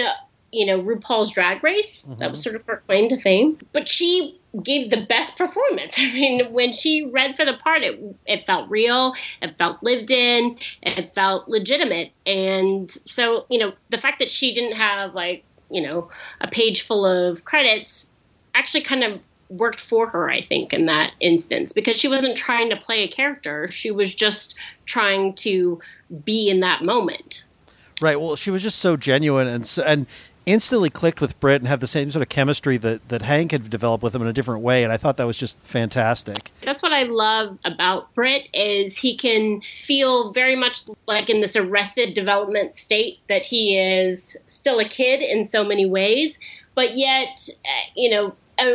you 0.51 0.65
know, 0.65 0.81
RuPaul's 0.81 1.31
Drag 1.31 1.63
Race. 1.63 2.01
Mm-hmm. 2.01 2.19
That 2.19 2.31
was 2.31 2.41
sort 2.41 2.55
of 2.55 2.65
her 2.65 2.81
claim 2.87 3.09
to 3.09 3.19
fame. 3.19 3.59
But 3.73 3.87
she 3.87 4.39
gave 4.63 4.89
the 4.89 5.05
best 5.05 5.37
performance. 5.37 5.95
I 5.97 6.11
mean, 6.13 6.53
when 6.53 6.73
she 6.73 7.05
read 7.05 7.35
for 7.35 7.45
the 7.45 7.53
part, 7.53 7.83
it 7.83 7.99
it 8.25 8.45
felt 8.45 8.69
real, 8.69 9.13
it 9.41 9.57
felt 9.57 9.81
lived 9.83 10.11
in, 10.11 10.57
it 10.81 11.13
felt 11.13 11.47
legitimate. 11.47 12.11
And 12.25 12.95
so, 13.07 13.45
you 13.49 13.59
know, 13.59 13.73
the 13.89 13.97
fact 13.97 14.19
that 14.19 14.31
she 14.31 14.53
didn't 14.53 14.75
have 14.75 15.13
like 15.13 15.43
you 15.69 15.81
know, 15.81 16.09
a 16.41 16.47
page 16.47 16.81
full 16.81 17.05
of 17.05 17.45
credits 17.45 18.07
actually 18.55 18.81
kind 18.81 19.03
of 19.03 19.19
worked 19.49 19.79
for 19.79 20.07
her, 20.07 20.29
I 20.29 20.41
think, 20.41 20.73
in 20.73 20.85
that 20.87 21.13
instance 21.19 21.73
because 21.73 21.97
she 21.97 22.07
wasn't 22.07 22.37
trying 22.37 22.69
to 22.69 22.75
play 22.75 23.03
a 23.03 23.07
character. 23.07 23.67
She 23.67 23.91
was 23.91 24.13
just 24.13 24.55
trying 24.85 25.33
to 25.35 25.79
be 26.23 26.49
in 26.49 26.59
that 26.61 26.83
moment. 26.83 27.43
Right. 28.01 28.19
Well, 28.19 28.35
she 28.35 28.51
was 28.51 28.61
just 28.61 28.79
so 28.79 28.95
genuine 28.95 29.47
and 29.47 29.65
so, 29.65 29.83
and 29.83 30.05
instantly 30.47 30.89
clicked 30.89 31.21
with 31.21 31.39
Britt 31.39 31.61
and 31.61 31.67
had 31.67 31.81
the 31.81 31.87
same 31.87 32.09
sort 32.09 32.23
of 32.23 32.29
chemistry 32.29 32.77
that, 32.77 33.07
that 33.09 33.21
Hank 33.21 33.51
had 33.51 33.69
developed 33.69 34.01
with 34.01 34.15
him 34.15 34.21
in 34.21 34.27
a 34.27 34.33
different 34.33 34.61
way. 34.61 34.83
And 34.83 34.91
I 34.91 34.97
thought 34.97 35.17
that 35.17 35.27
was 35.27 35.37
just 35.37 35.59
fantastic. 35.59 36.51
That's 36.61 36.81
what 36.81 36.93
I 36.93 37.03
love 37.03 37.57
about 37.65 38.11
Britt 38.15 38.47
is 38.53 38.97
he 38.97 39.15
can 39.15 39.61
feel 39.61 40.31
very 40.31 40.55
much 40.55 40.83
like 41.05 41.29
in 41.29 41.41
this 41.41 41.55
arrested 41.55 42.13
development 42.13 42.75
state 42.75 43.19
that 43.27 43.43
he 43.43 43.77
is 43.77 44.37
still 44.47 44.79
a 44.79 44.87
kid 44.87 45.21
in 45.21 45.45
so 45.45 45.63
many 45.63 45.85
ways, 45.85 46.39
but 46.75 46.95
yet, 46.95 47.49
uh, 47.65 47.89
you 47.95 48.09
know, 48.09 48.33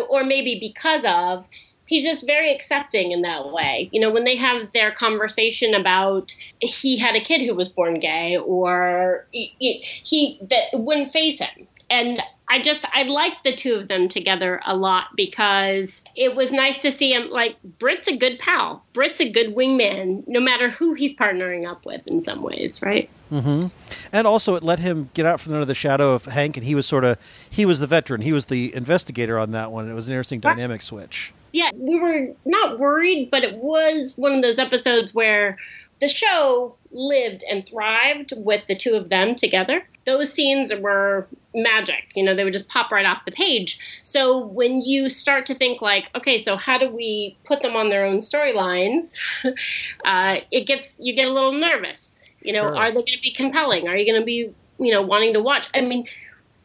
or 0.09 0.23
maybe 0.25 0.59
because 0.61 1.05
of, 1.07 1.45
he's 1.93 2.05
just 2.05 2.25
very 2.25 2.51
accepting 2.55 3.13
in 3.13 3.21
that 3.21 3.53
way. 3.53 3.91
You 3.93 4.01
know, 4.01 4.11
when 4.11 4.25
they 4.25 4.37
have 4.37 4.73
their 4.73 4.93
conversation 4.93 5.75
about 5.75 6.35
he 6.61 6.97
had 6.97 7.15
a 7.15 7.21
kid 7.21 7.43
who 7.43 7.55
was 7.55 7.69
born 7.69 8.01
gay 8.01 8.39
or 8.39 9.27
he, 9.31 9.83
he 9.83 10.39
that 10.49 10.69
wouldn't 10.73 11.13
face 11.13 11.39
him. 11.39 11.69
And 11.91 12.23
I 12.49 12.63
just 12.63 12.87
I 12.95 13.03
liked 13.03 13.45
the 13.45 13.53
two 13.53 13.75
of 13.75 13.89
them 13.89 14.09
together 14.09 14.63
a 14.65 14.75
lot 14.75 15.09
because 15.17 16.03
it 16.17 16.35
was 16.35 16.51
nice 16.51 16.81
to 16.81 16.91
see 16.91 17.13
him 17.13 17.29
like 17.29 17.57
Britt's 17.79 18.09
a 18.09 18.17
good 18.17 18.39
pal. 18.39 18.83
Britt's 18.95 19.21
a 19.21 19.31
good 19.31 19.55
wingman, 19.55 20.27
no 20.27 20.41
matter 20.41 20.71
who 20.71 20.95
he's 20.95 21.15
partnering 21.15 21.67
up 21.67 21.85
with 21.85 22.07
in 22.07 22.23
some 22.23 22.43
ways, 22.43 22.81
right? 22.81 23.11
Mm-hmm. 23.31 23.67
And 24.15 24.27
also, 24.27 24.55
it 24.55 24.63
let 24.63 24.79
him 24.79 25.11
get 25.13 25.27
out 25.27 25.41
from 25.41 25.53
under 25.53 25.67
the 25.67 25.75
shadow 25.75 26.15
of 26.15 26.25
Hank, 26.25 26.57
and 26.57 26.65
he 26.65 26.75
was 26.75 26.87
sort 26.87 27.05
of 27.05 27.19
he 27.51 27.67
was 27.67 27.81
the 27.81 27.87
veteran, 27.87 28.23
he 28.23 28.33
was 28.33 28.47
the 28.47 28.75
investigator 28.75 29.39
on 29.39 29.51
that 29.53 29.71
one. 29.71 29.91
It 29.91 29.95
was 29.95 30.09
an 30.09 30.15
interesting 30.15 30.41
dynamic 30.41 30.81
switch. 30.81 31.35
Yeah, 31.53 31.71
we 31.75 31.99
were 31.99 32.29
not 32.45 32.79
worried, 32.79 33.31
but 33.31 33.45
it 33.45 33.57
was 33.57 34.15
one 34.17 34.33
of 34.33 34.43
those 34.43 34.59
episodes 34.59 35.15
where 35.15 35.59
the 36.01 36.09
show 36.09 36.75
lived 36.91 37.45
and 37.49 37.67
thrived 37.67 38.33
with 38.37 38.67
the 38.67 38.75
two 38.75 38.95
of 38.95 39.09
them 39.09 39.35
together. 39.35 39.87
Those 40.05 40.33
scenes 40.33 40.73
were 40.75 41.29
magic. 41.55 42.11
You 42.15 42.25
know, 42.25 42.35
they 42.35 42.43
would 42.43 42.53
just 42.53 42.69
pop 42.69 42.91
right 42.91 43.07
off 43.07 43.25
the 43.25 43.33
page. 43.33 44.01
So 44.03 44.47
when 44.47 44.81
you 44.81 45.09
start 45.09 45.47
to 45.47 45.55
think 45.55 45.81
like, 45.81 46.09
okay, 46.17 46.43
so 46.43 46.57
how 46.57 46.77
do 46.77 46.91
we 46.91 47.37
put 47.45 47.61
them 47.61 47.77
on 47.77 47.89
their 47.89 48.05
own 48.05 48.19
storylines? 48.19 49.17
uh, 50.05 50.39
it 50.51 50.67
gets 50.67 50.97
you 50.99 51.15
get 51.15 51.29
a 51.29 51.33
little 51.33 51.53
nervous. 51.53 52.23
You 52.41 52.55
know, 52.55 52.63
sure. 52.63 52.77
are 52.77 52.89
they 52.89 52.95
going 52.95 53.05
to 53.05 53.23
be 53.23 53.33
compelling? 53.33 53.87
Are 53.87 53.97
you 53.97 54.05
going 54.05 54.21
to 54.21 54.27
be, 54.27 54.53
you 54.79 54.93
know, 54.93 55.03
wanting 55.03 55.35
to 55.35 55.41
watch? 55.41 55.69
I 55.73 55.83
mean, 55.83 56.09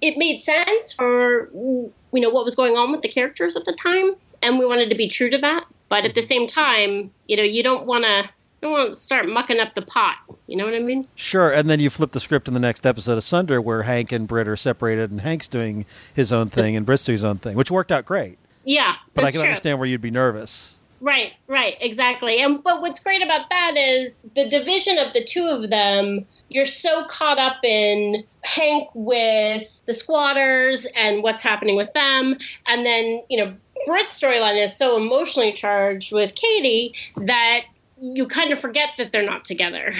it 0.01 0.17
made 0.17 0.44
sense 0.44 0.94
for 0.94 1.50
you 1.53 1.91
know 2.22 2.29
what 2.29 2.46
was 2.46 2.56
going 2.56 2.75
on 2.75 2.91
with 2.91 3.01
the 3.01 3.10
characters 3.10 3.56
at 3.56 3.65
the 3.65 3.74
time, 3.74 4.15
and 4.41 4.60
we 4.60 4.65
wanted 4.65 4.89
to 4.89 4.96
be 4.96 5.08
true 5.08 5.29
to 5.29 5.38
that. 5.39 5.65
But 5.89 6.06
at 6.06 6.15
the 6.15 6.22
mm-hmm. 6.22 6.27
same 6.27 6.48
time, 6.48 7.12
you 7.27 7.38
know, 7.38 7.44
you 7.44 7.63
don't 7.63 7.86
want 7.86 8.03
to 8.03 8.29
don't 8.62 8.72
want 8.72 8.96
to 8.96 9.01
start 9.01 9.27
mucking 9.27 9.60
up 9.60 9.75
the 9.75 9.82
pot. 9.82 10.17
You 10.48 10.58
know 10.58 10.65
what 10.65 10.74
I 10.74 10.79
mean? 10.79 11.08
Sure. 11.15 11.51
And 11.51 11.70
then 11.70 11.79
you 11.79 11.89
flip 11.89 12.12
the 12.12 12.20
script 12.20 12.48
in 12.48 12.53
the 12.53 12.60
next 12.60 12.86
episode 12.86 13.17
Asunder, 13.17 13.62
where 13.62 13.84
Hank 13.84 14.12
and 14.12 14.27
Britt 14.27 14.48
are 14.48 14.56
separated, 14.56 15.12
and 15.12 15.22
Hank's 15.22 15.48
doing 15.48 15.86
his 16.13 16.34
own 16.34 16.50
thing, 16.50 16.75
and 16.75 16.86
Britt's 16.86 17.06
doing 17.06 17.15
his 17.15 17.25
own 17.25 17.38
thing, 17.38 17.56
which 17.56 17.70
worked 17.70 17.91
out 17.91 18.06
great. 18.06 18.38
Yeah, 18.63 18.96
but 19.13 19.24
I 19.24 19.32
can 19.32 19.41
true. 19.41 19.50
understand 19.50 19.79
where 19.79 19.88
you'd 19.88 20.01
be 20.01 20.12
nervous. 20.12 20.77
Right, 21.00 21.34
right, 21.48 21.75
exactly. 21.79 22.39
And 22.39 22.63
but 22.63 22.82
what's 22.82 23.00
great 23.00 23.22
about 23.22 23.50
that 23.50 23.77
is 23.77 24.24
the 24.36 24.50
division 24.50 24.98
of 24.98 25.13
the 25.13 25.24
two 25.24 25.46
of 25.48 25.70
them. 25.70 26.25
You're 26.50 26.65
so 26.65 27.06
caught 27.06 27.38
up 27.38 27.63
in 27.63 28.24
Hank 28.41 28.89
with 28.94 29.70
the 29.86 29.94
squatters 29.94 30.88
and 30.96 31.22
what's 31.22 31.44
happening 31.44 31.75
with 31.75 31.91
them, 31.94 32.38
and 32.65 32.86
then 32.86 33.22
you 33.29 33.38
know 33.38 33.56
Britt's 33.88 34.20
storyline 34.20 34.62
is 34.62 34.75
so 34.75 34.98
emotionally 34.98 35.53
charged 35.53 36.12
with 36.12 36.36
Katie 36.36 36.94
that 37.15 37.62
you 38.00 38.27
kind 38.27 38.51
of 38.51 38.60
forget 38.60 38.89
that 38.98 39.13
they're 39.13 39.25
not 39.25 39.46
together. 39.46 39.94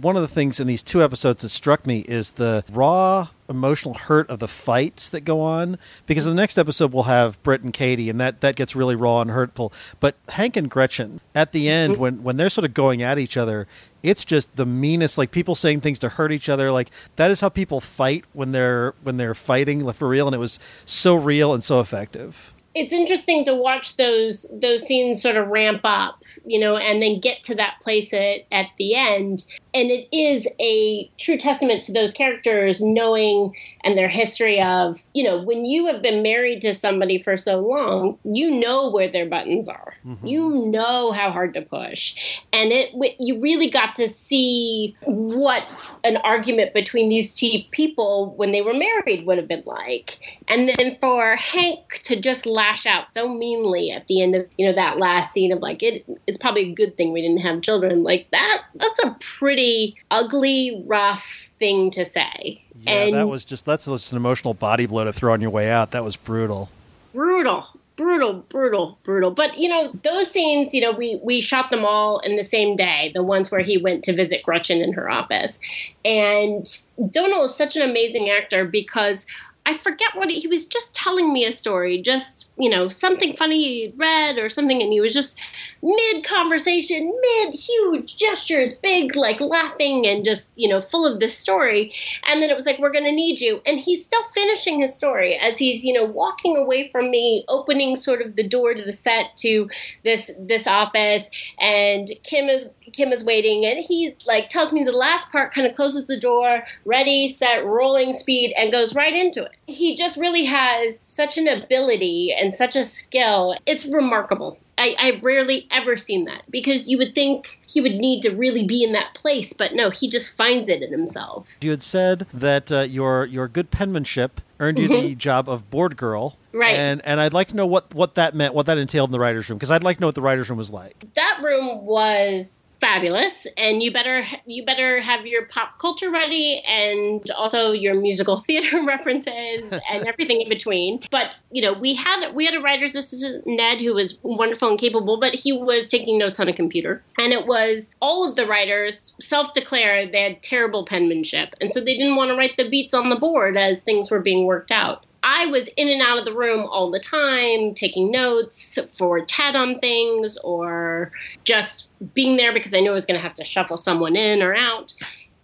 One 0.00 0.16
of 0.16 0.22
the 0.22 0.28
things 0.28 0.58
in 0.58 0.66
these 0.66 0.82
two 0.82 1.02
episodes 1.02 1.42
that 1.42 1.48
struck 1.50 1.86
me 1.86 2.00
is 2.00 2.32
the 2.32 2.64
raw 2.70 3.28
emotional 3.48 3.94
hurt 3.94 4.28
of 4.28 4.40
the 4.40 4.48
fights 4.48 5.08
that 5.10 5.20
go 5.20 5.40
on. 5.40 5.78
Because 6.06 6.26
in 6.26 6.34
the 6.34 6.40
next 6.40 6.58
episode 6.58 6.92
we'll 6.92 7.04
have 7.04 7.40
Britt 7.44 7.62
and 7.62 7.72
Katie, 7.72 8.10
and 8.10 8.20
that, 8.20 8.40
that 8.40 8.56
gets 8.56 8.74
really 8.74 8.96
raw 8.96 9.20
and 9.20 9.30
hurtful. 9.30 9.72
But 10.00 10.16
Hank 10.30 10.56
and 10.56 10.68
Gretchen 10.68 11.20
at 11.32 11.52
the 11.52 11.68
end, 11.68 11.94
mm-hmm. 11.94 12.02
when 12.02 12.22
when 12.24 12.36
they're 12.36 12.50
sort 12.50 12.64
of 12.64 12.74
going 12.74 13.02
at 13.02 13.20
each 13.20 13.36
other, 13.36 13.68
it's 14.02 14.24
just 14.24 14.54
the 14.56 14.66
meanest. 14.66 15.16
Like 15.16 15.30
people 15.30 15.54
saying 15.54 15.80
things 15.80 16.00
to 16.00 16.08
hurt 16.08 16.32
each 16.32 16.48
other. 16.48 16.72
Like 16.72 16.90
that 17.16 17.30
is 17.30 17.40
how 17.40 17.50
people 17.50 17.80
fight 17.80 18.24
when 18.32 18.50
they're 18.50 18.94
when 19.04 19.16
they're 19.16 19.34
fighting 19.34 19.90
for 19.92 20.08
real. 20.08 20.26
And 20.26 20.34
it 20.34 20.40
was 20.40 20.58
so 20.84 21.14
real 21.14 21.54
and 21.54 21.62
so 21.62 21.78
effective. 21.78 22.52
It's 22.74 22.92
interesting 22.92 23.44
to 23.46 23.54
watch 23.54 23.96
those 23.96 24.46
those 24.52 24.86
scenes 24.86 25.22
sort 25.22 25.36
of 25.36 25.48
ramp 25.48 25.82
up 25.84 26.21
you 26.44 26.58
know, 26.58 26.76
and 26.76 27.02
then 27.02 27.20
get 27.20 27.44
to 27.44 27.54
that 27.56 27.74
place 27.82 28.12
at, 28.12 28.40
at 28.50 28.66
the 28.78 28.94
end. 28.94 29.44
And 29.74 29.90
it 29.90 30.08
is 30.14 30.46
a 30.60 31.10
true 31.18 31.38
testament 31.38 31.84
to 31.84 31.92
those 31.92 32.12
characters 32.12 32.80
knowing 32.80 33.56
and 33.84 33.96
their 33.96 34.08
history 34.08 34.60
of, 34.60 34.98
you 35.14 35.24
know, 35.24 35.42
when 35.42 35.64
you 35.64 35.86
have 35.86 36.02
been 36.02 36.22
married 36.22 36.60
to 36.62 36.74
somebody 36.74 37.18
for 37.18 37.36
so 37.36 37.60
long, 37.60 38.18
you 38.24 38.50
know 38.50 38.90
where 38.90 39.10
their 39.10 39.28
buttons 39.28 39.68
are. 39.68 39.94
Mm-hmm. 40.06 40.26
You 40.26 40.66
know 40.66 41.12
how 41.12 41.30
hard 41.30 41.54
to 41.54 41.62
push. 41.62 42.40
And 42.52 42.70
it 42.70 42.90
you 43.18 43.40
really 43.40 43.70
got 43.70 43.96
to 43.96 44.08
see 44.08 44.96
what 45.04 45.64
an 46.04 46.16
argument 46.18 46.74
between 46.74 47.08
these 47.08 47.34
two 47.34 47.60
people 47.70 48.34
when 48.36 48.52
they 48.52 48.62
were 48.62 48.74
married 48.74 49.26
would 49.26 49.38
have 49.38 49.48
been 49.48 49.62
like. 49.64 50.18
And 50.48 50.68
then 50.68 50.96
for 51.00 51.36
Hank 51.36 52.00
to 52.04 52.20
just 52.20 52.46
lash 52.46 52.86
out 52.86 53.12
so 53.12 53.28
meanly 53.28 53.90
at 53.90 54.06
the 54.06 54.22
end 54.22 54.34
of, 54.34 54.48
you 54.58 54.66
know, 54.66 54.74
that 54.74 54.98
last 54.98 55.32
scene 55.32 55.52
of 55.52 55.60
like 55.60 55.82
it 55.82 56.04
it's 56.26 56.38
probably 56.38 56.70
a 56.70 56.74
good 56.74 56.96
thing 56.96 57.12
we 57.12 57.22
didn't 57.22 57.40
have 57.40 57.62
children. 57.62 58.02
Like 58.02 58.28
that, 58.30 58.64
that's 58.74 59.00
a 59.04 59.16
pretty 59.20 59.96
ugly, 60.10 60.82
rough 60.86 61.50
thing 61.58 61.90
to 61.92 62.04
say. 62.04 62.62
Yeah, 62.76 62.92
and 62.92 63.14
that 63.14 63.28
was 63.28 63.44
just 63.44 63.66
that's 63.66 63.86
just 63.86 64.12
an 64.12 64.16
emotional 64.16 64.54
body 64.54 64.86
blow 64.86 65.04
to 65.04 65.12
throw 65.12 65.32
on 65.32 65.40
your 65.40 65.50
way 65.50 65.70
out. 65.70 65.90
That 65.92 66.04
was 66.04 66.16
brutal. 66.16 66.70
Brutal. 67.14 67.66
Brutal, 67.94 68.34
brutal, 68.48 68.98
brutal. 69.04 69.30
But 69.30 69.58
you 69.58 69.68
know, 69.68 69.92
those 70.02 70.30
scenes, 70.30 70.72
you 70.72 70.80
know, 70.80 70.92
we 70.92 71.20
we 71.22 71.42
shot 71.42 71.70
them 71.70 71.84
all 71.84 72.20
in 72.20 72.36
the 72.36 72.42
same 72.42 72.74
day. 72.74 73.12
The 73.14 73.22
ones 73.22 73.50
where 73.50 73.60
he 73.60 73.76
went 73.76 74.02
to 74.04 74.14
visit 74.14 74.42
Gretchen 74.42 74.80
in 74.80 74.94
her 74.94 75.10
office, 75.10 75.60
and 76.02 76.66
Donal 77.10 77.44
is 77.44 77.54
such 77.54 77.76
an 77.76 77.88
amazing 77.88 78.30
actor 78.30 78.64
because 78.64 79.26
I 79.66 79.76
forget 79.76 80.14
what 80.14 80.30
he, 80.30 80.40
he 80.40 80.48
was 80.48 80.64
just 80.64 80.94
telling 80.94 81.32
me 81.32 81.44
a 81.44 81.52
story, 81.52 82.00
just 82.00 82.48
you 82.58 82.70
know 82.70 82.88
something 82.88 83.36
funny 83.36 83.62
he 83.62 83.94
read 83.96 84.38
or 84.38 84.48
something, 84.48 84.82
and 84.82 84.92
he 84.92 85.00
was 85.00 85.14
just 85.14 85.38
mid 85.82 86.24
conversation, 86.24 87.12
mid 87.20 87.54
huge 87.54 88.16
gestures, 88.16 88.76
big 88.76 89.16
like 89.16 89.40
laughing 89.40 90.06
and 90.06 90.24
just, 90.24 90.52
you 90.54 90.68
know, 90.68 90.80
full 90.80 91.04
of 91.04 91.18
this 91.18 91.36
story. 91.36 91.92
And 92.26 92.40
then 92.40 92.50
it 92.50 92.56
was 92.56 92.66
like, 92.66 92.78
we're 92.78 92.92
going 92.92 93.04
to 93.04 93.12
need 93.12 93.40
you. 93.40 93.60
And 93.66 93.78
he's 93.78 94.04
still 94.04 94.22
finishing 94.34 94.80
his 94.80 94.94
story 94.94 95.36
as 95.36 95.58
he's, 95.58 95.84
you 95.84 95.92
know, 95.92 96.04
walking 96.04 96.56
away 96.56 96.88
from 96.90 97.10
me, 97.10 97.44
opening 97.48 97.96
sort 97.96 98.22
of 98.22 98.36
the 98.36 98.46
door 98.46 98.74
to 98.74 98.82
the 98.82 98.92
set 98.92 99.36
to 99.38 99.68
this, 100.04 100.30
this 100.38 100.66
office. 100.66 101.28
And 101.58 102.08
Kim 102.22 102.48
is, 102.48 102.68
Kim 102.92 103.12
is 103.12 103.24
waiting 103.24 103.66
and 103.66 103.84
he 103.84 104.14
like 104.24 104.48
tells 104.48 104.72
me 104.72 104.84
the 104.84 104.92
last 104.92 105.32
part, 105.32 105.52
kind 105.52 105.66
of 105.66 105.74
closes 105.74 106.06
the 106.06 106.20
door, 106.20 106.62
ready, 106.84 107.26
set, 107.26 107.64
rolling 107.64 108.12
speed, 108.12 108.54
and 108.56 108.70
goes 108.70 108.94
right 108.94 109.14
into 109.14 109.42
it. 109.42 109.52
He 109.66 109.94
just 109.94 110.16
really 110.16 110.44
has 110.44 110.98
such 110.98 111.38
an 111.38 111.46
ability 111.48 112.34
and 112.36 112.54
such 112.54 112.76
a 112.76 112.84
skill. 112.84 113.56
It's 113.64 113.86
remarkable. 113.86 114.58
I, 114.78 114.96
I've 114.98 115.22
rarely 115.22 115.68
ever 115.70 115.96
seen 115.96 116.24
that 116.24 116.42
because 116.50 116.88
you 116.88 116.98
would 116.98 117.14
think 117.14 117.60
he 117.66 117.80
would 117.80 117.94
need 117.94 118.22
to 118.22 118.30
really 118.30 118.66
be 118.66 118.82
in 118.82 118.92
that 118.92 119.14
place, 119.14 119.52
but 119.52 119.74
no, 119.74 119.90
he 119.90 120.08
just 120.08 120.36
finds 120.36 120.68
it 120.68 120.82
in 120.82 120.90
himself. 120.90 121.46
You 121.60 121.70
had 121.70 121.82
said 121.82 122.26
that 122.34 122.72
uh, 122.72 122.80
your 122.80 123.24
your 123.26 123.46
good 123.48 123.70
penmanship 123.70 124.40
earned 124.58 124.78
you 124.78 124.88
mm-hmm. 124.88 125.02
the 125.02 125.14
job 125.14 125.48
of 125.48 125.70
board 125.70 125.96
girl. 125.96 126.36
Right. 126.52 126.76
And 126.76 127.00
and 127.04 127.20
I'd 127.20 127.32
like 127.32 127.48
to 127.48 127.56
know 127.56 127.66
what, 127.66 127.94
what 127.94 128.14
that 128.16 128.34
meant, 128.34 128.54
what 128.54 128.66
that 128.66 128.78
entailed 128.78 129.08
in 129.08 129.12
the 129.12 129.20
writers' 129.20 129.48
room, 129.48 129.58
because 129.58 129.70
I'd 129.70 129.84
like 129.84 129.98
to 129.98 130.00
know 130.00 130.08
what 130.08 130.14
the 130.14 130.22
writers' 130.22 130.50
room 130.50 130.58
was 130.58 130.70
like. 130.70 131.04
That 131.14 131.40
room 131.42 131.84
was 131.84 132.61
fabulous. 132.82 133.46
And 133.56 133.80
you 133.80 133.92
better 133.92 134.26
you 134.44 134.66
better 134.66 135.00
have 135.00 135.24
your 135.24 135.46
pop 135.46 135.78
culture 135.78 136.10
ready 136.10 136.62
and 136.66 137.22
also 137.30 137.70
your 137.70 137.94
musical 137.94 138.40
theater 138.46 138.84
references 138.86 139.70
and 139.70 140.06
everything 140.06 140.40
in 140.42 140.48
between. 140.48 141.00
But 141.10 141.34
you 141.50 141.62
know 141.62 141.72
we 141.72 141.94
had 141.94 142.34
we 142.34 142.44
had 142.44 142.54
a 142.54 142.60
writer's 142.60 142.96
assistant 142.96 143.46
ned 143.46 143.78
who 143.80 143.94
was 143.94 144.18
wonderful 144.22 144.68
and 144.68 144.78
capable 144.78 145.18
but 145.20 145.34
he 145.34 145.52
was 145.52 145.88
taking 145.88 146.18
notes 146.18 146.40
on 146.40 146.48
a 146.48 146.52
computer. 146.52 147.02
And 147.18 147.32
it 147.32 147.46
was 147.46 147.94
all 148.02 148.28
of 148.28 148.34
the 148.34 148.46
writers 148.46 149.14
self-declared 149.20 150.12
they 150.12 150.22
had 150.22 150.42
terrible 150.42 150.84
penmanship. 150.84 151.54
And 151.60 151.70
so 151.70 151.80
they 151.80 151.96
didn't 151.96 152.16
want 152.16 152.30
to 152.30 152.36
write 152.36 152.56
the 152.56 152.68
beats 152.68 152.94
on 152.94 153.08
the 153.08 153.16
board 153.16 153.56
as 153.56 153.80
things 153.80 154.10
were 154.10 154.20
being 154.20 154.46
worked 154.46 154.72
out 154.72 155.06
I 155.22 155.46
was 155.46 155.68
in 155.76 155.88
and 155.88 156.02
out 156.02 156.18
of 156.18 156.24
the 156.24 156.34
room 156.34 156.66
all 156.70 156.90
the 156.90 157.00
time, 157.00 157.74
taking 157.74 158.10
notes 158.10 158.78
for 158.96 159.24
Ted 159.24 159.54
on 159.54 159.78
things 159.78 160.36
or 160.42 161.12
just 161.44 161.88
being 162.14 162.36
there 162.36 162.52
because 162.52 162.74
I 162.74 162.80
knew 162.80 162.90
I 162.90 162.94
was 162.94 163.06
going 163.06 163.18
to 163.18 163.22
have 163.22 163.34
to 163.34 163.44
shuffle 163.44 163.76
someone 163.76 164.16
in 164.16 164.42
or 164.42 164.54
out. 164.54 164.92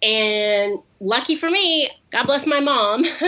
And 0.01 0.79
lucky 1.01 1.35
for 1.35 1.49
me, 1.49 1.89
God 2.11 2.23
bless 2.23 2.45
my 2.45 2.61
mom, 2.61 3.03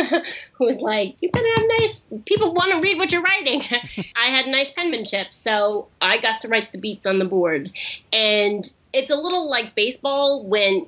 who 0.58 0.65
was 0.65 0.77
like, 0.79 1.17
You 1.20 1.29
better 1.31 1.46
have 1.46 1.65
nice, 1.81 2.05
people 2.25 2.53
want 2.53 2.72
to 2.72 2.81
read 2.81 2.98
what 2.98 3.12
you're 3.12 3.22
writing. 3.22 3.62
I 4.15 4.27
had 4.27 4.48
nice 4.48 4.72
penmanship, 4.72 5.34
so 5.34 5.89
I 6.00 6.20
got 6.20 6.41
to 6.41 6.48
write 6.48 6.72
the 6.72 6.77
beats 6.77 7.05
on 7.05 7.20
the 7.20 7.25
board. 7.25 7.72
And 8.13 8.65
it's 8.94 9.12
a 9.12 9.16
little 9.16 9.50
like 9.50 9.74
baseball 9.76 10.46
when 10.46 10.86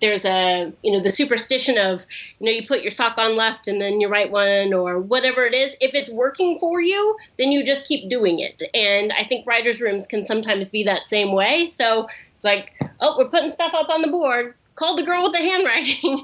there's 0.00 0.24
a 0.24 0.72
you 0.82 0.92
know 0.92 1.00
the 1.00 1.10
superstition 1.10 1.78
of 1.78 2.06
you 2.38 2.46
know 2.46 2.52
you 2.52 2.66
put 2.66 2.82
your 2.82 2.90
sock 2.90 3.18
on 3.18 3.36
left 3.36 3.68
and 3.68 3.80
then 3.80 4.00
your 4.00 4.10
right 4.10 4.30
one 4.30 4.72
or 4.72 4.98
whatever 4.98 5.44
it 5.44 5.54
is. 5.54 5.74
If 5.80 5.94
it's 5.94 6.10
working 6.10 6.58
for 6.58 6.80
you 6.80 7.16
then 7.38 7.52
you 7.52 7.64
just 7.64 7.86
keep 7.86 8.08
doing 8.08 8.38
it. 8.40 8.62
And 8.74 9.12
i 9.12 9.24
think 9.24 9.46
writers 9.46 9.80
rooms 9.80 10.06
can 10.06 10.24
sometimes 10.24 10.70
be 10.70 10.84
that 10.84 11.08
same 11.08 11.32
way. 11.32 11.66
So 11.66 12.08
it's 12.34 12.44
like 12.44 12.72
oh 13.00 13.16
we're 13.18 13.28
putting 13.28 13.50
stuff 13.50 13.74
up 13.74 13.88
on 13.88 14.02
the 14.02 14.08
board. 14.08 14.54
Call 14.74 14.96
the 14.96 15.04
girl 15.04 15.24
with 15.24 15.32
the 15.32 15.38
handwriting. 15.38 16.22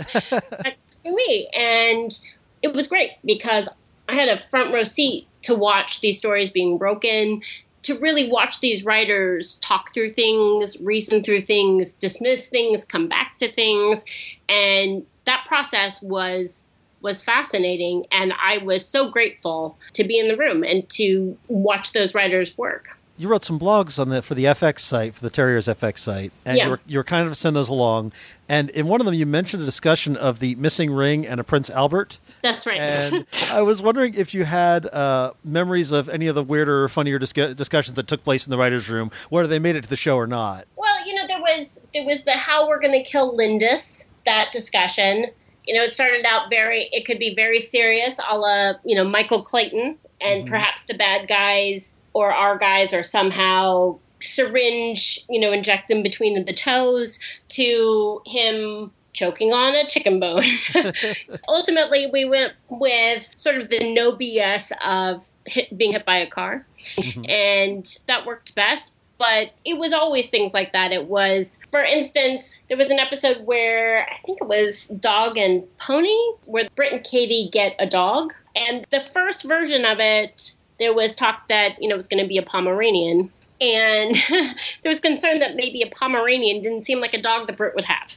Me. 1.04 1.48
And 1.56 2.18
it 2.62 2.74
was 2.74 2.88
great 2.88 3.12
because 3.24 3.68
i 4.08 4.14
had 4.14 4.28
a 4.28 4.38
front 4.50 4.74
row 4.74 4.84
seat 4.84 5.28
to 5.42 5.54
watch 5.54 6.00
these 6.00 6.18
stories 6.18 6.50
being 6.50 6.78
broken 6.78 7.42
to 7.86 7.96
really 7.98 8.28
watch 8.30 8.58
these 8.58 8.84
writers 8.84 9.54
talk 9.56 9.94
through 9.94 10.10
things, 10.10 10.80
reason 10.80 11.22
through 11.22 11.42
things, 11.42 11.92
dismiss 11.92 12.48
things, 12.48 12.84
come 12.84 13.08
back 13.08 13.36
to 13.36 13.50
things. 13.50 14.04
And 14.48 15.06
that 15.24 15.44
process 15.46 16.02
was 16.02 16.64
was 17.00 17.22
fascinating. 17.22 18.06
And 18.10 18.32
I 18.32 18.58
was 18.58 18.84
so 18.84 19.10
grateful 19.10 19.78
to 19.92 20.02
be 20.02 20.18
in 20.18 20.26
the 20.26 20.36
room 20.36 20.64
and 20.64 20.88
to 20.90 21.38
watch 21.46 21.92
those 21.92 22.14
writers 22.14 22.58
work 22.58 22.95
you 23.18 23.28
wrote 23.28 23.44
some 23.44 23.58
blogs 23.58 23.98
on 23.98 24.08
the 24.10 24.20
for 24.22 24.34
the 24.34 24.44
FX 24.44 24.80
site 24.80 25.14
for 25.14 25.22
the 25.22 25.30
Terriers 25.30 25.66
FX 25.68 25.98
site, 25.98 26.32
and 26.44 26.56
Yeah. 26.56 26.64
you 26.64 26.70
were 26.70 26.80
you 26.86 26.98
were 26.98 27.04
kind 27.04 27.26
of 27.26 27.36
send 27.36 27.56
those 27.56 27.68
along. 27.68 28.12
And 28.48 28.70
in 28.70 28.86
one 28.86 29.00
of 29.00 29.06
them, 29.06 29.14
you 29.14 29.26
mentioned 29.26 29.62
a 29.62 29.66
discussion 29.66 30.16
of 30.16 30.38
the 30.38 30.54
missing 30.56 30.92
ring 30.92 31.26
and 31.26 31.40
a 31.40 31.44
Prince 31.44 31.68
Albert. 31.70 32.18
That's 32.42 32.64
right. 32.66 32.78
And 32.78 33.26
I 33.50 33.62
was 33.62 33.82
wondering 33.82 34.14
if 34.14 34.34
you 34.34 34.44
had 34.44 34.86
uh, 34.86 35.32
memories 35.44 35.90
of 35.92 36.08
any 36.08 36.26
of 36.28 36.34
the 36.34 36.44
weirder, 36.44 36.84
or 36.84 36.88
funnier 36.88 37.18
discu- 37.18 37.56
discussions 37.56 37.94
that 37.96 38.06
took 38.06 38.22
place 38.22 38.46
in 38.46 38.50
the 38.50 38.58
writers' 38.58 38.88
room, 38.88 39.10
whether 39.30 39.48
they 39.48 39.58
made 39.58 39.74
it 39.76 39.82
to 39.84 39.90
the 39.90 39.96
show 39.96 40.16
or 40.16 40.26
not. 40.26 40.66
Well, 40.76 41.06
you 41.06 41.14
know, 41.14 41.26
there 41.26 41.40
was 41.40 41.80
there 41.92 42.04
was 42.04 42.22
the 42.24 42.32
how 42.32 42.68
we're 42.68 42.80
going 42.80 42.92
to 43.02 43.08
kill 43.10 43.36
Lindus 43.36 44.06
that 44.26 44.52
discussion. 44.52 45.26
You 45.64 45.74
know, 45.74 45.82
it 45.82 45.94
started 45.94 46.24
out 46.24 46.48
very. 46.50 46.88
It 46.92 47.06
could 47.06 47.18
be 47.18 47.34
very 47.34 47.58
serious, 47.58 48.20
a 48.30 48.36
la 48.38 48.74
you 48.84 48.94
know 48.94 49.02
Michael 49.04 49.42
Clayton, 49.42 49.96
and 50.20 50.46
perhaps 50.48 50.84
the 50.84 50.94
bad 50.94 51.26
guys 51.26 51.95
or 52.16 52.32
our 52.32 52.56
guys 52.56 52.94
are 52.94 53.02
somehow 53.02 53.98
syringe, 54.22 55.22
you 55.28 55.38
know, 55.38 55.52
inject 55.52 55.88
them 55.88 56.02
between 56.02 56.46
the 56.46 56.52
toes 56.54 57.18
to 57.48 58.22
him 58.24 58.90
choking 59.12 59.52
on 59.52 59.74
a 59.74 59.86
chicken 59.86 60.18
bone. 60.18 60.42
Ultimately, 61.48 62.08
we 62.10 62.24
went 62.24 62.54
with 62.70 63.28
sort 63.36 63.56
of 63.56 63.68
the 63.68 63.92
no 63.92 64.12
BS 64.12 64.72
of 64.82 65.28
hit, 65.44 65.76
being 65.76 65.92
hit 65.92 66.06
by 66.06 66.16
a 66.16 66.26
car, 66.26 66.66
mm-hmm. 66.96 67.28
and 67.28 67.98
that 68.06 68.24
worked 68.24 68.54
best. 68.54 68.94
But 69.18 69.52
it 69.66 69.76
was 69.76 69.92
always 69.92 70.28
things 70.28 70.54
like 70.54 70.72
that. 70.72 70.92
It 70.92 71.06
was, 71.06 71.60
for 71.70 71.82
instance, 71.82 72.62
there 72.68 72.78
was 72.78 72.88
an 72.88 72.98
episode 72.98 73.44
where 73.44 74.06
I 74.08 74.16
think 74.24 74.38
it 74.40 74.48
was 74.48 74.88
Dog 74.88 75.36
and 75.36 75.66
Pony, 75.78 76.16
where 76.46 76.66
Britt 76.74 76.94
and 76.94 77.04
Katie 77.04 77.50
get 77.52 77.76
a 77.78 77.86
dog. 77.86 78.32
And 78.54 78.86
the 78.90 79.00
first 79.12 79.42
version 79.44 79.84
of 79.84 80.00
it, 80.00 80.52
there 80.78 80.94
was 80.94 81.14
talk 81.14 81.48
that, 81.48 81.80
you 81.80 81.88
know, 81.88 81.94
it 81.94 81.98
was 81.98 82.06
going 82.06 82.22
to 82.22 82.28
be 82.28 82.38
a 82.38 82.42
Pomeranian. 82.42 83.32
And 83.60 84.14
there 84.82 84.90
was 84.90 85.00
concern 85.00 85.38
that 85.38 85.56
maybe 85.56 85.82
a 85.82 85.88
Pomeranian 85.88 86.62
didn't 86.62 86.82
seem 86.82 87.00
like 87.00 87.14
a 87.14 87.22
dog 87.22 87.46
that 87.46 87.56
Britt 87.56 87.74
would 87.74 87.86
have. 87.86 88.14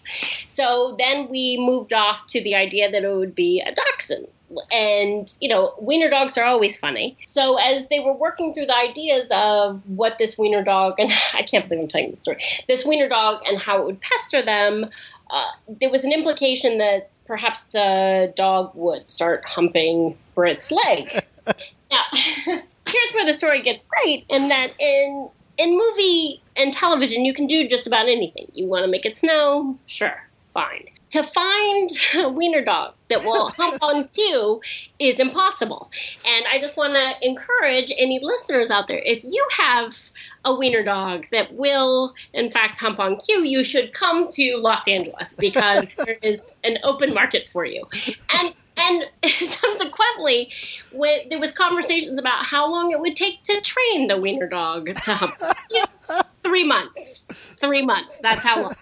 So 0.48 0.96
then 1.00 1.30
we 1.30 1.58
moved 1.60 1.94
off 1.94 2.28
to 2.28 2.44
the 2.44 2.56
idea 2.56 2.92
that 2.92 3.04
it 3.04 3.16
would 3.16 3.36
be 3.36 3.62
a 3.62 3.74
dachshund. 3.74 4.28
And, 4.72 5.32
you 5.39 5.48
know, 5.48 5.75
wiener 5.80 6.10
dogs 6.10 6.38
are 6.38 6.44
always 6.44 6.75
funny. 6.75 7.18
So 7.28 7.58
as 7.58 7.88
they 7.88 8.00
were 8.00 8.13
working 8.13 8.54
through 8.54 8.66
the 8.66 8.75
ideas 8.75 9.30
of 9.32 9.82
what 9.88 10.18
this 10.18 10.38
wiener 10.38 10.63
dog, 10.63 10.96
and 10.98 11.12
I 11.34 11.44
can't 11.44 11.70
believe 11.70 11.84
I'm 11.84 11.89
telling 11.89 12.10
this 12.10 12.22
story, 12.22 12.44
this 12.68 12.86
wiener 12.86 13.08
dog 13.08 13.42
and 13.48 13.58
how 13.60 13.82
it 13.82 13.86
would 13.86 14.01
pester 14.01 14.44
them, 14.44 14.89
uh, 15.30 15.46
there 15.68 15.92
was 15.92 16.04
an 16.04 16.12
implication 16.12 16.80
that 16.80 17.12
perhaps 17.25 17.62
the 17.66 18.34
dog 18.36 18.72
would 18.74 19.08
start 19.08 19.46
humping 19.46 20.18
Britt's 20.34 20.72
leg. 20.72 21.24
now, 21.91 22.03
here's 22.13 23.12
where 23.13 23.25
the 23.25 23.34
story 23.34 23.62
gets 23.62 23.84
great, 23.84 24.25
in 24.29 24.50
that 24.50 24.72
in 24.79 25.29
in 25.58 25.77
movie 25.77 26.41
and 26.55 26.74
television, 26.74 27.25
you 27.25 27.34
can 27.34 27.46
do 27.46 27.67
just 27.67 27.86
about 27.86 28.08
anything. 28.08 28.50
You 28.53 28.67
want 28.67 28.86
to 28.86 28.91
make 28.91 29.05
it 29.05 29.17
snow? 29.17 29.77
Sure, 29.86 30.24
fine. 30.53 30.88
To 31.12 31.24
find 31.24 31.89
a 32.15 32.29
wiener 32.29 32.63
dog 32.63 32.93
that 33.10 33.24
will 33.24 33.50
hump 33.58 33.81
on 33.81 34.08
cue 34.10 34.62
is 35.00 35.19
impossible. 35.19 35.91
And 36.25 36.46
I 36.51 36.60
just 36.60 36.77
want 36.77 36.93
to 36.93 37.27
encourage 37.27 37.91
any 37.98 38.19
listeners 38.22 38.72
out 38.72 38.88
there 38.88 39.01
if 39.03 39.24
you 39.24 39.46
have 39.58 39.98
a 40.46 40.55
wiener 40.55 40.84
dog 40.84 41.25
that 41.31 41.53
will, 41.55 42.13
in 42.34 42.51
fact, 42.51 42.79
hump 42.79 43.00
on 43.00 43.17
cue, 43.17 43.43
you 43.43 43.63
should 43.63 43.91
come 43.91 44.29
to 44.31 44.58
Los 44.58 44.88
Angeles 44.88 45.36
because 45.36 45.88
there 46.05 46.17
is 46.22 46.39
an 46.63 46.77
open 46.84 47.13
market 47.13 47.50
for 47.50 47.65
you. 47.65 47.86
And 48.34 48.53
and 48.80 49.06
subsequently, 49.32 50.52
when, 50.94 51.30
there 51.30 51.40
was 51.40 51.52
conversations 51.52 52.20
about 52.20 52.46
how 52.46 52.70
long 52.70 52.92
it 52.92 53.00
would 53.00 53.16
take 53.16 53.44
to 53.44 53.62
train 53.62 54.08
the 54.08 54.18
wiener 54.18 54.48
dog 54.48 54.94
to 54.94 55.14
hump. 55.14 55.34
You 55.72 55.84
know, 56.10 56.22
three 56.44 56.66
months. 56.66 57.22
Three 57.60 57.84
months. 57.84 58.20
That's 58.22 58.42
how 58.42 58.62
long. 58.62 58.76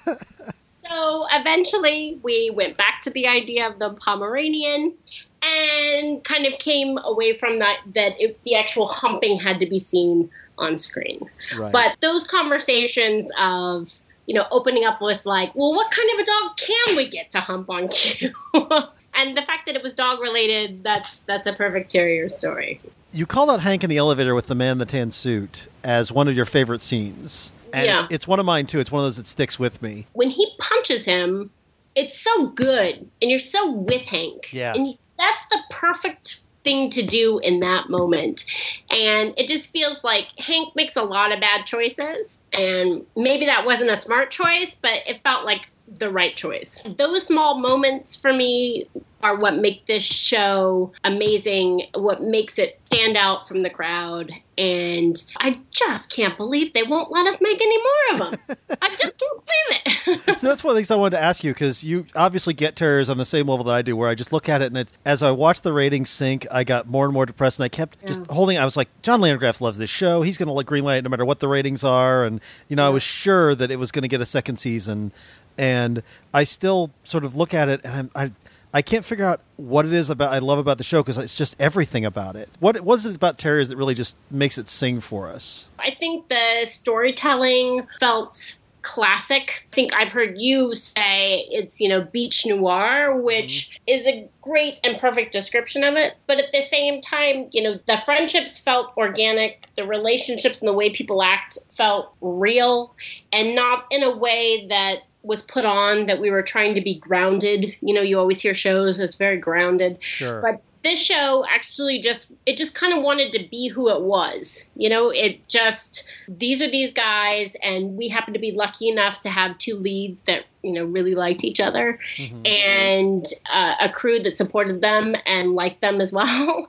So 0.89 1.25
eventually, 1.32 2.20
we 2.24 2.51
went 2.54 2.77
back 2.77 3.01
to 3.04 3.10
the 3.10 3.27
idea 3.27 3.70
of 3.70 3.80
the 3.80 3.89
Pomeranian 3.92 4.94
and 5.42 6.24
kind 6.24 6.46
of 6.46 6.57
came 6.60 6.98
away 7.03 7.33
from 7.33 7.60
that 7.60 7.77
that 7.94 8.20
it, 8.20 8.42
the 8.44 8.55
actual 8.55 8.88
humping 8.88 9.40
had 9.40 9.60
to 9.60 9.66
be 9.66 9.79
seen 9.79 10.29
on 10.57 10.77
screen. 10.77 11.29
Right. 11.57 11.72
But 11.72 11.98
those 12.01 12.25
conversations 12.25 13.29
of 13.40 13.94
you 14.25 14.33
know 14.33 14.46
opening 14.51 14.86
up 14.86 15.01
with 15.01 15.25
like, 15.25 15.53
well, 15.55 15.74
what 15.74 15.92
kind 15.92 16.10
of 16.14 16.20
a 16.20 16.25
dog 16.25 16.57
can 16.57 16.96
we 16.96 17.10
get 17.10 17.31
to 17.31 17.40
hump 17.40 17.70
on 17.70 17.88
cue? 17.88 18.33
and 19.18 19.36
the 19.36 19.42
fact 19.42 19.66
that 19.66 19.75
it 19.75 19.84
was 19.84 19.94
dog 19.94 20.20
related, 20.22 20.84
that's 20.84 21.22
that's 21.22 21.48
a 21.48 21.53
perfect 21.53 21.92
terrier 21.92 22.30
story. 22.30 22.80
You 23.12 23.25
call 23.25 23.50
out 23.50 23.62
Hank 23.62 23.84
in 23.84 23.90
the 23.90 23.98
elevator 23.98 24.36
with 24.36 24.48
the 24.48 24.56
man 24.56 24.74
in 24.74 24.77
the 24.77 24.86
tan 24.86 25.12
suit 25.12 25.68
as 25.84 26.12
one 26.12 26.27
of 26.27 26.36
your 26.36 26.46
favorite 26.46 26.82
scenes. 26.82 27.51
And 27.74 27.86
Yeah. 27.86 28.03
it's, 28.03 28.14
it's 28.14 28.27
one 28.27 28.40
of 28.40 28.46
mine 28.46 28.68
too. 28.68 28.80
It's 28.80 28.92
one 28.92 29.00
of 29.01 29.06
those 29.06 29.18
that 29.18 29.25
sticks 29.27 29.58
with 29.60 29.82
me. 29.82 30.06
when 30.14 30.30
he 30.30 30.48
punches 30.60 31.06
him, 31.06 31.50
it's 31.96 32.18
so 32.18 32.48
good, 32.50 32.96
and 33.22 33.32
you're 33.32 33.40
so 33.40 33.72
with 33.72 34.01
Hank. 34.03 34.53
Yeah. 34.53 34.74
And 34.75 34.98
that's 35.18 35.46
the 35.48 35.60
perfect 35.72 36.42
thing 36.64 36.90
to 36.92 37.01
do 37.06 37.40
in 37.40 37.60
that 37.62 37.90
moment. 37.90 38.46
And 38.92 39.34
it 39.38 39.48
just 39.48 39.72
feels 39.72 40.03
like 40.03 40.27
Hank 40.38 40.75
makes 40.75 40.96
a 40.96 41.01
lot 41.01 41.32
of 41.32 41.40
bad 41.40 41.66
choices, 41.66 42.40
and 42.53 43.06
maybe 43.16 43.46
that 43.48 43.66
wasn't 43.66 43.90
a 43.90 43.96
smart 43.96 44.30
choice, 44.32 44.75
but 44.75 45.00
it 45.08 45.22
felt 45.24 45.46
like 45.46 45.70
the 45.87 46.11
right 46.11 46.35
choice. 46.35 46.83
Those 46.97 47.25
small 47.25 47.59
moments 47.59 48.15
for 48.15 48.33
me 48.33 48.87
are 49.23 49.35
what 49.35 49.55
make 49.55 49.85
this 49.87 50.03
show 50.03 50.91
amazing, 51.03 51.87
what 51.95 52.21
makes 52.21 52.59
it 52.59 52.79
stand 52.85 53.17
out 53.17 53.47
from 53.47 53.61
the 53.61 53.69
crowd. 53.69 54.31
And 54.57 55.21
I 55.37 55.59
just 55.71 56.11
can't 56.11 56.37
believe 56.37 56.73
they 56.73 56.83
won't 56.83 57.11
let 57.11 57.27
us 57.27 57.39
make 57.41 57.61
any 57.61 57.77
more 57.77 57.93
of 58.13 58.17
them. 58.19 58.57
I 58.81 58.89
just 58.89 59.01
can't 59.01 59.17
believe 59.17 60.21
it. 60.25 60.39
So 60.39 60.47
that's 60.47 60.63
one 60.63 60.71
of 60.71 60.75
the 60.75 60.79
things 60.79 60.91
I 60.91 60.95
wanted 60.95 61.17
to 61.17 61.23
ask 61.23 61.43
you 61.43 61.53
because 61.53 61.83
you 61.83 62.05
obviously 62.15 62.53
get 62.53 62.75
terriers 62.75 63.09
on 63.09 63.17
the 63.17 63.25
same 63.25 63.47
level 63.47 63.65
that 63.65 63.75
I 63.75 63.81
do, 63.81 63.95
where 63.95 64.09
I 64.09 64.15
just 64.15 64.31
look 64.31 64.50
at 64.50 64.61
it 64.61 64.67
and 64.67 64.77
it, 64.77 64.91
as 65.05 65.21
I 65.23 65.31
watched 65.31 65.63
the 65.63 65.73
ratings 65.73 66.09
sink, 66.09 66.47
I 66.51 66.63
got 66.63 66.87
more 66.87 67.05
and 67.05 67.13
more 67.13 67.25
depressed, 67.25 67.59
and 67.59 67.65
I 67.65 67.69
kept 67.69 68.03
just 68.05 68.25
holding. 68.27 68.57
I 68.57 68.65
was 68.65 68.77
like, 68.77 68.89
John 69.01 69.21
Landgraf 69.21 69.61
loves 69.61 69.77
this 69.77 69.89
show. 69.89 70.21
He's 70.21 70.37
going 70.37 70.55
to 70.55 70.63
green 70.63 70.83
light 70.83 70.97
it 70.97 71.03
no 71.03 71.09
matter 71.09 71.25
what 71.25 71.39
the 71.39 71.47
ratings 71.47 71.83
are, 71.83 72.25
and 72.25 72.41
you 72.67 72.75
know, 72.75 72.85
I 72.85 72.89
was 72.89 73.03
sure 73.03 73.53
that 73.55 73.69
it 73.69 73.77
was 73.77 73.91
going 73.91 74.03
to 74.03 74.07
get 74.07 74.21
a 74.21 74.25
second 74.25 74.57
season, 74.57 75.11
and 75.57 76.03
I 76.33 76.43
still 76.43 76.91
sort 77.03 77.24
of 77.24 77.35
look 77.35 77.53
at 77.53 77.70
it 77.70 77.81
and 77.83 77.93
I'm, 77.93 78.11
I. 78.15 78.31
I 78.74 78.81
can't 78.81 79.05
figure 79.05 79.25
out 79.25 79.39
what 79.55 79.85
it 79.85 79.93
is 79.93 80.09
about 80.09 80.33
I 80.33 80.39
love 80.39 80.59
about 80.59 80.77
the 80.77 80.83
show 80.83 81.01
because 81.01 81.17
it's 81.17 81.37
just 81.37 81.55
everything 81.57 82.03
about 82.05 82.35
it. 82.35 82.50
What 82.59 82.81
what 82.81 82.96
is 82.96 83.05
it 83.05 83.15
about 83.15 83.37
terriers 83.37 83.70
that 83.70 83.77
really 83.77 83.96
just 83.96 84.17
makes 84.29 84.57
it 84.57 84.67
sing 84.67 85.00
for 85.00 85.29
us? 85.29 85.70
I 85.79 85.91
think 85.91 86.27
the 86.27 86.65
storytelling 86.65 87.87
felt 88.00 88.57
classic. 88.87 89.65
I 89.72 89.75
think 89.75 89.93
I've 89.93 90.13
heard 90.13 90.37
you 90.37 90.74
say 90.74 91.46
it's, 91.50 91.81
you 91.81 91.89
know, 91.89 92.01
beach 92.01 92.46
noir, 92.46 93.20
which 93.22 93.70
mm-hmm. 93.70 93.83
is 94.00 94.07
a 94.07 94.29
great 94.41 94.75
and 94.83 94.98
perfect 94.98 95.33
description 95.33 95.83
of 95.83 95.96
it. 95.96 96.15
But 96.25 96.39
at 96.39 96.53
the 96.53 96.61
same 96.61 97.01
time, 97.01 97.50
you 97.51 97.61
know, 97.61 97.79
the 97.85 97.98
friendships 98.05 98.57
felt 98.57 98.93
organic, 98.96 99.67
the 99.75 99.85
relationships 99.85 100.61
and 100.61 100.70
the 100.70 100.74
way 100.74 100.89
people 100.89 101.22
act 101.22 101.57
felt 101.75 102.13
real, 102.22 102.96
and 103.33 103.55
not 103.55 103.85
in 103.91 104.03
a 104.03 104.15
way 104.15 104.67
that 104.70 105.00
was 105.27 105.42
put 105.42 105.66
on 105.66 106.05
that 106.07 106.20
we 106.20 106.31
were 106.31 106.42
trying 106.42 106.74
to 106.75 106.81
be 106.81 106.98
grounded. 106.98 107.75
You 107.81 107.94
know, 107.94 108.01
you 108.01 108.18
always 108.18 108.42
hear 108.42 108.53
shows 108.53 108.98
that's 108.98 109.16
very 109.16 109.37
grounded. 109.37 109.98
Sure. 110.00 110.42
But 110.42 110.61
this 110.83 111.01
show 111.01 111.46
actually 111.50 112.00
just 112.00 112.31
it 112.46 112.57
just 112.57 112.75
kind 112.75 112.94
of 112.94 113.03
wanted 113.03 113.31
to 113.33 113.48
be 113.50 113.68
who 113.68 113.90
it 113.90 114.01
was. 114.01 114.63
You 114.75 114.90
know, 114.90 115.09
it 115.09 115.48
just 115.48 116.05
these 116.27 116.61
are 116.61 116.70
these 116.70 116.94
guys 116.94 117.55
and 117.63 117.98
we 117.98 118.07
happen 118.07 118.33
to 118.33 118.40
be 118.40 118.51
lucky 118.51 118.90
enough 118.90 119.20
to 119.22 119.29
have 119.29 119.57
two 119.57 119.75
leads 119.75 120.22
that, 120.22 120.46
you 120.61 120.74
know, 120.74 120.85
really 120.85 121.16
liked 121.16 121.44
each 121.44 121.59
other 121.59 122.00
and 122.46 123.25
uh, 123.51 123.75
a 123.81 123.90
crew 123.90 124.20
that 124.20 124.37
supported 124.37 124.81
them 124.81 125.16
and 125.25 125.53
liked 125.53 125.81
them 125.81 126.01
as 126.01 126.13
well. 126.18 126.68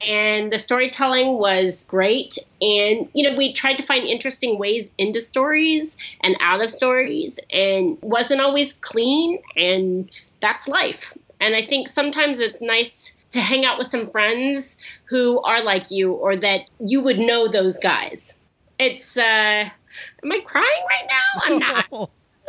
and 0.00 0.52
the 0.52 0.58
storytelling 0.58 1.38
was 1.38 1.84
great 1.84 2.38
and 2.60 3.08
you 3.12 3.28
know, 3.28 3.36
we 3.36 3.52
tried 3.52 3.76
to 3.76 3.82
find 3.82 4.06
interesting 4.06 4.58
ways 4.58 4.92
into 4.98 5.20
stories 5.20 5.96
and 6.22 6.36
out 6.40 6.62
of 6.62 6.70
stories 6.70 7.38
and 7.52 7.98
wasn't 8.00 8.40
always 8.40 8.74
clean 8.74 9.38
and 9.56 10.10
that's 10.40 10.66
life. 10.66 11.12
And 11.40 11.54
I 11.54 11.62
think 11.62 11.88
sometimes 11.88 12.38
it's 12.38 12.60
nice 12.60 13.16
to 13.30 13.40
hang 13.40 13.64
out 13.64 13.78
with 13.78 13.86
some 13.86 14.10
friends 14.10 14.76
who 15.04 15.40
are 15.42 15.62
like 15.62 15.90
you 15.90 16.12
or 16.12 16.36
that 16.36 16.62
you 16.80 17.00
would 17.00 17.18
know 17.18 17.48
those 17.48 17.78
guys. 17.78 18.34
It's 18.78 19.16
uh 19.16 19.68
am 20.22 20.32
I 20.32 20.40
crying 20.44 20.84
right 20.88 21.08
now? 21.08 21.42
I'm 21.44 21.58
not. 21.58 21.86
I'm 21.92 22.00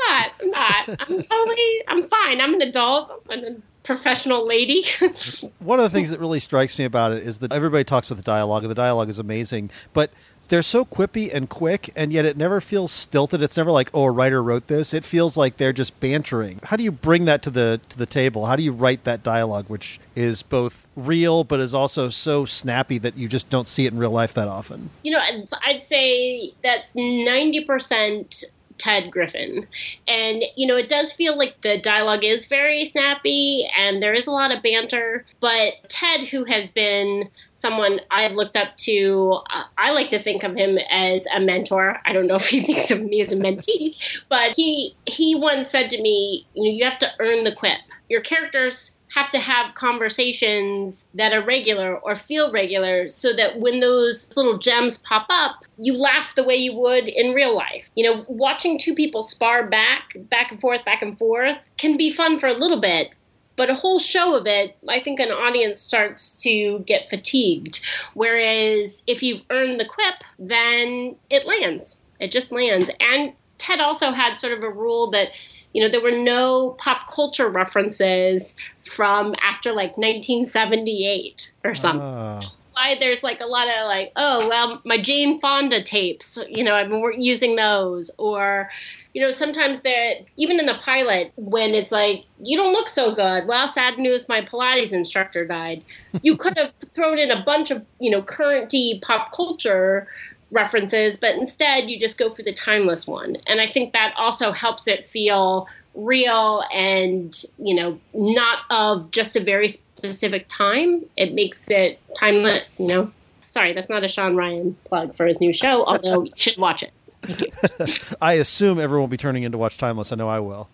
not. 0.10 0.32
I'm 0.41 0.50
not. 0.50 0.89
I'm 1.02 1.24
totally 1.24 1.82
I'm 1.88 2.08
fine. 2.08 2.41
I'm 2.41 2.54
an 2.54 2.62
adult. 2.62 3.24
I'm 3.30 3.44
a 3.44 3.56
professional 3.84 4.48
lady. 4.48 4.86
One 5.60 5.80
of 5.80 5.84
the 5.84 5.89
things 5.89 6.10
that 6.12 6.20
really 6.20 6.39
strikes 6.39 6.78
me 6.78 6.86
about 6.86 7.12
it 7.12 7.24
is 7.24 7.39
that 7.39 7.52
everybody 7.52 7.84
talks 7.84 8.10
about 8.10 8.17
the 8.17 8.24
dialogue, 8.24 8.63
and 8.63 8.72
the 8.72 8.76
dialogue 8.76 9.10
is 9.10 9.20
amazing. 9.20 9.72
But 9.94 10.12
they're 10.52 10.62
so 10.62 10.84
quippy 10.84 11.34
and 11.34 11.50
quick, 11.50 11.92
and 11.96 12.12
yet 12.12 12.26
it 12.26 12.36
never 12.36 12.60
feels 12.60 12.92
stilted. 12.92 13.42
It's 13.42 13.56
never 13.56 13.72
like, 13.72 13.90
oh, 13.94 14.04
a 14.04 14.12
writer 14.12 14.44
wrote 14.44 14.68
this. 14.68 14.94
It 14.94 15.06
feels 15.06 15.38
like 15.38 15.56
they're 15.56 15.72
just 15.72 15.98
bantering. 16.02 16.60
How 16.66 16.76
do 16.76 16.84
you 16.84 16.92
bring 16.92 17.24
that 17.24 17.42
to 17.44 17.50
the 17.50 17.80
to 17.88 17.98
the 17.98 18.06
table? 18.06 18.46
How 18.48 18.58
do 18.58 18.62
you 18.62 18.74
write 18.74 19.06
that 19.06 19.24
dialogue, 19.24 19.70
which 19.70 20.02
is 20.14 20.44
both 20.44 20.88
real 20.98 21.46
but 21.46 21.62
is 21.62 21.74
also 21.74 22.10
so 22.10 22.44
snappy 22.44 22.98
that 22.98 23.18
you 23.18 23.30
just 23.30 23.50
don't 23.50 23.66
see 23.66 23.86
it 23.86 23.94
in 23.94 23.98
real 23.98 24.12
life 24.12 24.34
that 24.34 24.50
often? 24.50 24.90
You 25.04 25.14
know, 25.14 25.22
I'd, 25.64 25.82
say 25.86 26.52
that's 26.62 26.96
ninety 26.98 27.64
percent 27.64 28.44
Ted 28.82 29.12
Griffin. 29.12 29.67
And, 30.08 30.44
you 30.56 30.65
know, 30.65 30.76
it 30.76 30.89
does 30.89 31.13
feel 31.13 31.38
like 31.38 31.62
the 31.62 31.78
dialogue 31.78 32.24
is 32.24 32.48
very 32.48 32.84
snappy 32.84 33.70
and 33.78 34.02
there 34.02 34.13
is 34.13 34.26
a 34.26 34.32
lot 34.32 34.52
of 34.52 34.63
banter. 34.63 35.24
But 35.39 35.74
Ted, 35.88 36.28
who 36.28 36.46
has 36.46 36.72
been 36.72 37.30
someone 37.54 38.02
I've 38.10 38.32
looked 38.32 38.58
up 38.58 38.76
to, 38.78 39.39
uh, 39.54 39.63
I 39.78 39.91
like 39.91 40.10
to 40.10 40.20
think 40.20 40.41
of 40.41 40.56
him 40.56 40.80
as 40.89 41.28
a 41.28 41.39
mentor. 41.39 42.00
I 42.06 42.12
don't 42.12 42.26
know 42.26 42.38
if 42.38 42.48
he 42.48 42.62
thinks 42.65 42.89
of 42.89 43.04
me 43.04 43.22
as 43.22 43.32
a 43.32 43.36
mentee, 43.36 43.96
but 44.30 44.56
he 44.56 44.96
he 45.06 45.36
once 45.36 45.70
said 45.70 45.91
to 45.91 46.02
me, 46.02 46.48
you 46.56 46.63
know, 46.63 46.70
you 46.72 46.84
have 46.84 46.98
to 47.00 47.12
earn 47.20 47.44
the 47.44 47.54
quip. 47.54 47.78
Your 48.10 48.22
characters 48.22 48.96
have 49.13 49.30
to 49.32 49.39
have 49.39 49.76
conversations 49.76 51.10
that 51.13 51.34
are 51.34 51.43
regular 51.43 51.97
or 51.97 52.15
feel 52.15 52.52
regular 52.52 53.10
so 53.10 53.34
that 53.36 53.60
when 53.60 53.82
those 53.82 54.36
little 54.38 54.58
gems 54.58 54.97
pop 55.00 55.26
up, 55.30 55.65
you 55.78 55.93
laugh 55.93 56.34
the 56.36 56.43
way 56.43 56.56
you 56.56 56.74
would 56.78 57.08
in 57.08 57.34
real 57.34 57.54
life. 57.54 57.89
You 57.95 58.06
know, 58.06 58.26
watching 58.30 58.80
two 58.80 58.95
people 58.95 59.21
spar 59.24 59.67
back, 59.67 60.15
back 60.30 60.52
and 60.52 60.62
forth, 60.62 60.86
back 60.86 61.02
and 61.02 61.17
forth 61.17 61.58
can 61.78 61.97
be 61.97 62.12
fun 62.13 62.39
for 62.39 62.47
a 62.47 62.54
little 62.54 62.80
bit, 62.80 63.10
but 63.58 63.69
a 63.69 63.76
whole 63.76 64.00
show 64.00 64.36
of 64.36 64.47
it, 64.47 64.78
I 64.88 65.02
think 65.02 65.19
an 65.19 65.32
audience 65.32 65.80
starts 65.80 66.38
to 66.43 66.80
get 66.80 67.10
fatigued. 67.10 67.82
Whereas 68.13 69.04
if 69.08 69.21
you've 69.21 69.41
earned 69.50 69.80
the 69.80 69.86
quip, 69.86 70.15
then 70.39 71.17
it 71.30 71.45
lands. 71.45 71.97
It 72.21 72.32
just 72.32 72.52
lands. 72.54 72.89
And 73.02 73.34
Ted 73.58 73.82
also 73.82 74.12
had 74.12 74.39
sort 74.39 74.54
of 74.54 74.63
a 74.63 74.69
rule 74.69 75.12
that 75.12 75.34
you 75.73 75.81
know, 75.81 75.89
there 75.89 76.01
were 76.01 76.12
no 76.12 76.75
pop 76.77 77.10
culture 77.12 77.49
references 77.49 78.55
from 78.81 79.36
after 79.41 79.71
like 79.71 79.97
1978 79.97 81.51
or 81.63 81.73
something. 81.73 82.01
Uh. 82.01 82.41
Why 82.73 82.95
there's 82.99 83.21
like 83.21 83.41
a 83.41 83.45
lot 83.45 83.67
of 83.67 83.86
like, 83.86 84.13
oh, 84.15 84.47
well, 84.47 84.81
my 84.86 84.99
Jane 84.99 85.41
Fonda 85.41 85.84
tapes, 85.84 86.38
you 86.49 86.63
know, 86.63 86.73
I've 86.73 86.88
been 86.88 87.21
using 87.21 87.57
those. 87.57 88.10
Or, 88.17 88.69
you 89.13 89.21
know, 89.21 89.31
sometimes 89.31 89.81
they're, 89.81 90.15
even 90.38 90.57
in 90.57 90.65
the 90.65 90.75
pilot, 90.75 91.34
when 91.36 91.71
it's 91.71 91.91
like, 91.91 92.23
you 92.41 92.57
don't 92.57 92.71
look 92.71 92.88
so 92.88 93.13
good. 93.13 93.45
Well, 93.45 93.67
sad 93.67 93.97
news, 93.97 94.29
my 94.29 94.41
Pilates 94.41 94.93
instructor 94.93 95.45
died. 95.45 95.84
You 96.23 96.38
could 96.38 96.57
have 96.57 96.71
thrown 96.93 97.19
in 97.19 97.29
a 97.29 97.43
bunch 97.43 97.71
of, 97.71 97.86
you 97.99 98.10
know, 98.10 98.21
current 98.21 98.73
pop 99.01 99.34
culture 99.34 100.07
references, 100.52 101.16
but 101.16 101.36
instead 101.36 101.90
you 101.90 102.00
just 102.00 102.18
go 102.18 102.30
for 102.30 102.44
the 102.44 102.54
timeless 102.54 103.08
one. 103.08 103.38
And 103.48 103.60
I 103.62 103.68
think 103.68 103.94
that 103.94 104.14
also 104.18 104.52
helps 104.52 104.88
it 104.88 105.06
feel 105.06 105.68
real 105.96 106.64
and, 106.74 107.44
you 107.58 107.74
know, 107.74 108.00
not 108.14 108.60
of 108.70 109.12
just 109.12 109.36
a 109.36 109.44
very 109.44 109.70
specific 109.70 110.46
time. 110.48 111.06
It 111.18 111.34
makes 111.34 111.70
it 111.70 112.00
timeless, 112.16 112.80
you 112.80 112.88
know. 112.88 113.12
Sorry, 113.48 113.74
that's 113.74 113.90
not 113.90 114.04
a 114.04 114.08
Shawn 114.08 114.38
Ryan 114.38 114.78
plug 114.86 115.16
for 115.16 115.26
his 115.26 115.40
new 115.42 115.54
show, 115.54 115.86
although 115.86 116.24
you 116.24 116.32
should 116.36 116.58
watch 116.58 116.84
it. 116.84 118.18
I 118.22 118.34
assume 118.34 118.80
everyone 118.80 119.04
will 119.04 119.08
be 119.08 119.18
turning 119.18 119.44
in 119.44 119.52
to 119.52 119.58
watch 119.58 119.78
Timeless. 119.78 120.12
I 120.12 120.16
know 120.16 120.30
I 120.30 120.40
will. 120.40 120.70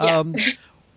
Yeah. 0.00 0.18
Um, 0.18 0.36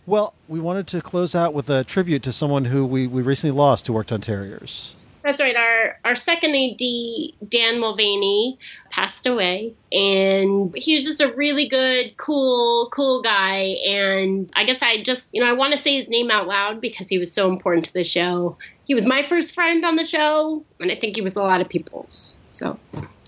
well, 0.06 0.34
we 0.48 0.60
wanted 0.60 0.88
to 0.88 1.02
close 1.02 1.34
out 1.34 1.54
with 1.54 1.70
a 1.70 1.84
tribute 1.84 2.22
to 2.24 2.32
someone 2.32 2.65
who 2.65 2.86
we, 2.86 3.08
we 3.08 3.22
recently 3.22 3.56
lost 3.56 3.88
who 3.88 3.94
worked 3.94 4.12
on 4.12 4.22
Terriers. 4.22 4.96
That's 5.23 5.39
right. 5.39 5.55
Our 5.55 5.97
our 6.03 6.15
second 6.15 6.55
AD, 6.55 7.49
Dan 7.49 7.79
Mulvaney, 7.79 8.57
passed 8.89 9.27
away, 9.27 9.73
and 9.91 10.75
he 10.75 10.95
was 10.95 11.03
just 11.03 11.21
a 11.21 11.31
really 11.34 11.67
good, 11.67 12.17
cool, 12.17 12.89
cool 12.91 13.21
guy. 13.21 13.77
And 13.88 14.51
I 14.55 14.63
guess 14.63 14.81
I 14.81 15.03
just, 15.03 15.29
you 15.34 15.41
know, 15.41 15.47
I 15.47 15.53
want 15.53 15.73
to 15.73 15.79
say 15.79 15.99
his 15.99 16.10
name 16.10 16.31
out 16.31 16.47
loud 16.47 16.81
because 16.81 17.07
he 17.07 17.19
was 17.19 17.31
so 17.31 17.49
important 17.49 17.86
to 17.86 17.93
the 17.93 18.03
show. 18.03 18.57
He 18.86 18.95
was 18.95 19.05
my 19.05 19.23
first 19.23 19.53
friend 19.53 19.86
on 19.86 19.95
the 19.95 20.05
show, 20.05 20.63
and 20.79 20.91
I 20.91 20.95
think 20.95 21.15
he 21.15 21.21
was 21.21 21.36
a 21.36 21.43
lot 21.43 21.62
of 21.62 21.69
people's. 21.69 22.36
So 22.47 22.79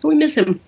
we 0.04 0.16
miss 0.16 0.36
him. 0.36 0.60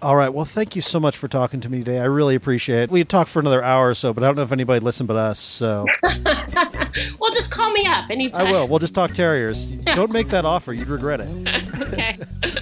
All 0.00 0.14
right. 0.14 0.28
Well, 0.28 0.44
thank 0.44 0.76
you 0.76 0.82
so 0.82 1.00
much 1.00 1.16
for 1.16 1.26
talking 1.26 1.60
to 1.60 1.68
me 1.68 1.78
today. 1.78 1.98
I 1.98 2.04
really 2.04 2.36
appreciate 2.36 2.84
it. 2.84 2.90
We 2.90 3.00
would 3.00 3.08
talk 3.08 3.26
for 3.26 3.40
another 3.40 3.64
hour 3.64 3.90
or 3.90 3.94
so, 3.94 4.12
but 4.12 4.22
I 4.22 4.28
don't 4.28 4.36
know 4.36 4.42
if 4.42 4.52
anybody 4.52 4.78
listened 4.78 5.08
but 5.08 5.16
us. 5.16 5.40
So, 5.40 5.86
well, 6.02 7.32
just 7.32 7.50
call 7.50 7.72
me 7.72 7.84
up 7.84 8.08
anytime. 8.08 8.46
I 8.46 8.50
will. 8.50 8.68
We'll 8.68 8.78
just 8.78 8.94
talk 8.94 9.12
terriers. 9.12 9.70
don't 9.70 10.12
make 10.12 10.28
that 10.28 10.44
offer; 10.44 10.72
you'd 10.72 10.88
regret 10.88 11.20
it. 11.20 11.28
okay. 11.82 12.18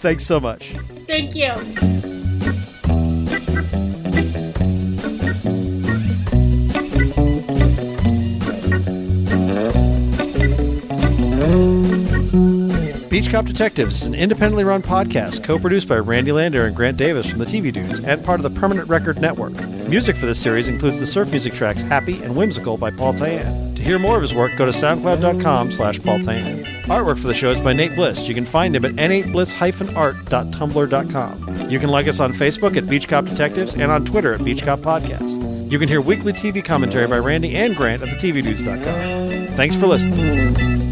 Thanks 0.00 0.24
so 0.24 0.40
much. 0.40 0.74
Thank 1.06 1.34
you. 1.34 1.52
Beach 13.18 13.32
Cop 13.32 13.46
Detectives 13.46 14.02
is 14.02 14.06
an 14.06 14.14
independently 14.14 14.62
run 14.62 14.80
podcast 14.80 15.42
co-produced 15.42 15.88
by 15.88 15.98
Randy 15.98 16.30
Lander 16.30 16.66
and 16.66 16.76
Grant 16.76 16.96
Davis 16.96 17.28
from 17.28 17.40
the 17.40 17.46
TV 17.46 17.72
Dudes 17.72 17.98
and 17.98 18.22
part 18.22 18.38
of 18.38 18.44
the 18.44 18.60
Permanent 18.60 18.88
Record 18.88 19.20
Network. 19.20 19.54
Music 19.88 20.16
for 20.16 20.26
this 20.26 20.40
series 20.40 20.68
includes 20.68 21.00
the 21.00 21.06
surf 21.06 21.32
music 21.32 21.52
tracks 21.52 21.82
Happy 21.82 22.22
and 22.22 22.36
Whimsical 22.36 22.76
by 22.76 22.92
Paul 22.92 23.14
Tyan. 23.14 23.74
To 23.74 23.82
hear 23.82 23.98
more 23.98 24.14
of 24.14 24.22
his 24.22 24.36
work, 24.36 24.54
go 24.54 24.66
to 24.66 24.70
soundcloud.com 24.70 25.72
slash 25.72 26.00
Paul 26.00 26.20
Tyan. 26.20 26.62
Artwork 26.84 27.18
for 27.18 27.26
the 27.26 27.34
show 27.34 27.50
is 27.50 27.60
by 27.60 27.72
Nate 27.72 27.96
Bliss. 27.96 28.28
You 28.28 28.36
can 28.36 28.44
find 28.44 28.76
him 28.76 28.84
at 28.84 28.92
n8bliss-art.tumblr.com. 28.92 31.70
You 31.70 31.80
can 31.80 31.90
like 31.90 32.06
us 32.06 32.20
on 32.20 32.32
Facebook 32.32 32.76
at 32.76 32.88
Beach 32.88 33.08
Cop 33.08 33.24
Detectives 33.24 33.74
and 33.74 33.90
on 33.90 34.04
Twitter 34.04 34.34
at 34.34 34.44
Beach 34.44 34.62
Cop 34.62 34.78
Podcast. 34.78 35.72
You 35.72 35.80
can 35.80 35.88
hear 35.88 36.00
weekly 36.00 36.32
TV 36.32 36.64
commentary 36.64 37.08
by 37.08 37.18
Randy 37.18 37.56
and 37.56 37.74
Grant 37.74 38.00
at 38.00 38.10
thetvdudes.com. 38.10 39.56
Thanks 39.56 39.74
for 39.74 39.88
listening. 39.88 40.87